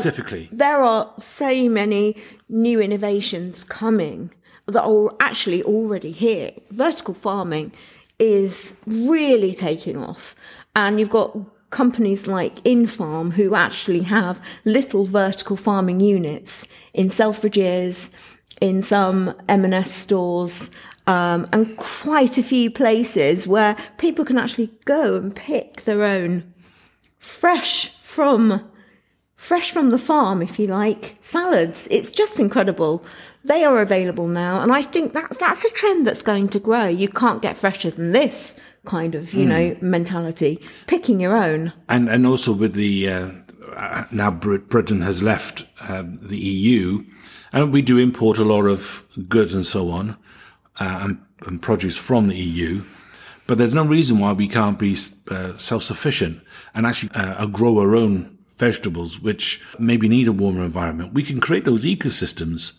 there 0.51 0.83
are 0.83 1.11
so 1.17 1.67
many 1.69 2.15
new 2.49 2.79
innovations 2.79 3.63
coming 3.63 4.29
that 4.67 4.83
are 4.83 5.15
actually 5.19 5.63
already 5.63 6.11
here. 6.11 6.51
Vertical 6.69 7.15
farming 7.15 7.71
is 8.19 8.75
really 8.85 9.55
taking 9.55 9.97
off. 9.97 10.35
And 10.75 10.99
you've 10.99 11.09
got 11.09 11.35
companies 11.71 12.27
like 12.27 12.63
Infarm 12.63 13.31
who 13.31 13.55
actually 13.55 14.03
have 14.03 14.39
little 14.65 15.05
vertical 15.05 15.57
farming 15.57 15.99
units 15.99 16.67
in 16.93 17.07
Selfridges, 17.07 18.11
in 18.61 18.83
some 18.83 19.33
M&S 19.49 19.91
stores, 19.91 20.69
um, 21.07 21.49
and 21.51 21.75
quite 21.77 22.37
a 22.37 22.43
few 22.43 22.69
places 22.69 23.47
where 23.47 23.75
people 23.97 24.25
can 24.25 24.37
actually 24.37 24.69
go 24.85 25.15
and 25.15 25.35
pick 25.35 25.81
their 25.85 26.03
own 26.03 26.53
fresh 27.17 27.89
from 27.97 28.67
fresh 29.41 29.71
from 29.71 29.89
the 29.89 29.97
farm, 29.97 30.39
if 30.41 30.59
you 30.59 30.67
like, 30.67 31.17
salads. 31.19 31.87
It's 31.89 32.11
just 32.11 32.39
incredible. 32.39 33.03
They 33.43 33.63
are 33.63 33.81
available 33.81 34.27
now, 34.27 34.61
and 34.61 34.71
I 34.71 34.83
think 34.83 35.13
that 35.13 35.39
that's 35.39 35.65
a 35.65 35.69
trend 35.71 36.05
that's 36.05 36.21
going 36.21 36.49
to 36.49 36.59
grow. 36.59 36.85
You 36.85 37.07
can't 37.07 37.41
get 37.41 37.57
fresher 37.57 37.89
than 37.89 38.11
this 38.11 38.55
kind 38.85 39.15
of, 39.15 39.33
you 39.33 39.45
mm. 39.45 39.49
know, 39.49 39.77
mentality. 39.81 40.59
Picking 40.85 41.19
your 41.19 41.35
own, 41.35 41.73
and 41.89 42.07
and 42.07 42.27
also 42.27 42.53
with 42.53 42.73
the 42.75 43.09
uh, 43.09 43.31
now 44.11 44.29
Britain 44.29 45.01
has 45.01 45.23
left 45.23 45.65
uh, 45.81 46.03
the 46.05 46.37
EU, 46.37 47.03
and 47.51 47.73
we 47.73 47.81
do 47.81 47.97
import 47.97 48.37
a 48.37 48.45
lot 48.45 48.67
of 48.67 49.03
goods 49.27 49.55
and 49.55 49.65
so 49.65 49.89
on, 49.89 50.17
uh, 50.79 50.99
and, 51.01 51.17
and, 51.47 51.63
produce 51.63 51.97
from 51.97 52.27
the 52.27 52.37
EU. 52.37 52.83
But 53.47 53.57
there's 53.57 53.73
no 53.73 53.85
reason 53.85 54.19
why 54.19 54.33
we 54.33 54.47
can't 54.47 54.77
be 54.77 54.95
uh, 55.31 55.57
self-sufficient 55.57 56.41
and 56.75 56.85
actually 56.85 57.11
uh, 57.15 57.47
grow 57.47 57.79
our 57.79 57.95
own 57.95 58.37
vegetables, 58.61 59.19
which 59.19 59.59
maybe 59.79 60.07
need 60.07 60.27
a 60.27 60.31
warmer 60.31 60.63
environment. 60.63 61.13
We 61.13 61.23
can 61.23 61.41
create 61.41 61.65
those 61.65 61.83
ecosystems 61.83 62.73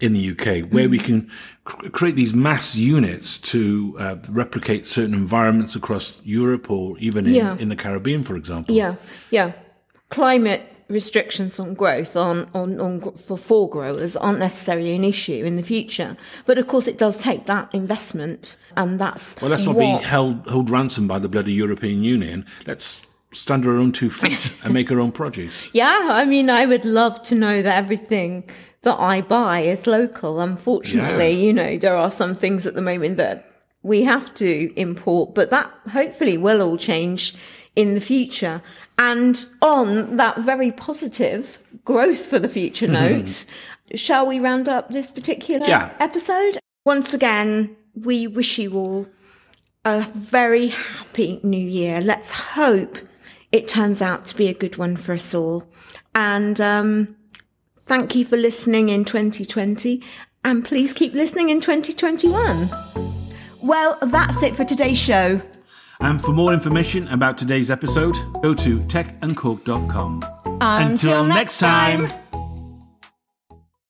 in 0.00 0.12
the 0.12 0.30
UK 0.30 0.70
where 0.72 0.88
mm. 0.88 0.90
we 0.90 0.98
can 0.98 1.30
cr- 1.64 1.88
create 1.90 2.16
these 2.16 2.34
mass 2.34 2.74
units 2.74 3.38
to 3.38 3.96
uh, 3.98 4.16
replicate 4.28 4.86
certain 4.86 5.14
environments 5.14 5.74
across 5.76 6.20
Europe 6.24 6.70
or 6.70 6.98
even 6.98 7.26
in, 7.26 7.34
yeah. 7.34 7.56
in 7.58 7.68
the 7.68 7.76
Caribbean, 7.76 8.22
for 8.22 8.36
example. 8.36 8.74
Yeah, 8.74 8.96
yeah. 9.30 9.52
Climate 10.10 10.62
restrictions 10.88 11.60
on 11.60 11.74
growth 11.74 12.16
on, 12.16 12.48
on, 12.54 12.80
on 12.80 13.00
for, 13.12 13.36
for 13.36 13.68
growers 13.68 14.16
aren't 14.16 14.38
necessarily 14.38 14.94
an 14.94 15.04
issue 15.04 15.44
in 15.44 15.56
the 15.56 15.62
future. 15.62 16.16
But 16.46 16.58
of 16.58 16.66
course, 16.66 16.88
it 16.88 16.98
does 16.98 17.18
take 17.18 17.46
that 17.46 17.72
investment, 17.74 18.56
and 18.76 18.98
that's 18.98 19.40
well. 19.40 19.50
Let's 19.50 19.66
not 19.66 19.76
what... 19.76 20.00
be 20.00 20.04
held 20.04 20.48
hold 20.48 20.70
ransom 20.70 21.06
by 21.06 21.18
the 21.18 21.28
bloody 21.28 21.52
European 21.52 22.02
Union. 22.02 22.46
Let's 22.66 23.06
stand 23.32 23.64
on 23.64 23.70
our 23.72 23.76
own 23.78 23.92
two 23.92 24.10
feet 24.10 24.52
and 24.62 24.72
make 24.74 24.90
our 24.90 25.00
own 25.00 25.12
produce. 25.12 25.68
Yeah, 25.72 26.08
I 26.10 26.24
mean, 26.24 26.50
I 26.50 26.66
would 26.66 26.84
love 26.84 27.22
to 27.24 27.34
know 27.34 27.62
that 27.62 27.76
everything 27.76 28.48
that 28.82 28.98
I 28.98 29.20
buy 29.20 29.60
is 29.60 29.86
local. 29.86 30.40
Unfortunately, 30.40 31.30
yeah. 31.30 31.46
you 31.46 31.52
know, 31.52 31.76
there 31.76 31.96
are 31.96 32.10
some 32.10 32.34
things 32.34 32.66
at 32.66 32.74
the 32.74 32.80
moment 32.80 33.16
that 33.16 33.50
we 33.82 34.02
have 34.02 34.32
to 34.34 34.72
import, 34.80 35.34
but 35.34 35.50
that 35.50 35.70
hopefully 35.90 36.36
will 36.36 36.62
all 36.62 36.76
change 36.76 37.34
in 37.76 37.94
the 37.94 38.00
future. 38.00 38.62
And 38.98 39.46
on 39.62 40.16
that 40.16 40.38
very 40.38 40.72
positive 40.72 41.58
growth 41.84 42.26
for 42.26 42.38
the 42.38 42.48
future 42.48 42.86
mm-hmm. 42.86 43.18
note, 43.18 43.44
shall 43.94 44.26
we 44.26 44.40
round 44.40 44.68
up 44.68 44.90
this 44.90 45.10
particular 45.10 45.66
yeah. 45.66 45.92
episode? 46.00 46.58
Once 46.84 47.14
again, 47.14 47.76
we 47.94 48.26
wish 48.26 48.58
you 48.58 48.72
all 48.74 49.06
a 49.84 50.02
very 50.12 50.68
happy 50.68 51.40
new 51.42 51.56
year. 51.56 52.00
Let's 52.00 52.32
hope 52.32 52.98
it 53.52 53.68
turns 53.68 54.02
out 54.02 54.26
to 54.26 54.36
be 54.36 54.48
a 54.48 54.54
good 54.54 54.76
one 54.76 54.96
for 54.96 55.14
us 55.14 55.34
all. 55.34 55.64
And 56.14 56.60
um, 56.60 57.16
Thank 57.88 58.14
you 58.14 58.26
for 58.26 58.36
listening 58.36 58.90
in 58.90 59.06
2020 59.06 60.02
and 60.44 60.62
please 60.62 60.92
keep 60.92 61.14
listening 61.14 61.48
in 61.48 61.58
2021. 61.58 62.68
Well, 63.62 63.96
that's 64.02 64.42
it 64.42 64.54
for 64.54 64.64
today's 64.64 64.98
show. 64.98 65.40
And 66.00 66.22
for 66.22 66.32
more 66.32 66.52
information 66.52 67.08
about 67.08 67.38
today's 67.38 67.70
episode, 67.70 68.14
go 68.42 68.52
to 68.52 68.78
techuncorked.com. 68.80 70.22
Until, 70.60 70.90
Until 70.90 71.24
next 71.24 71.58
time. 71.58 72.08
time. 72.08 72.20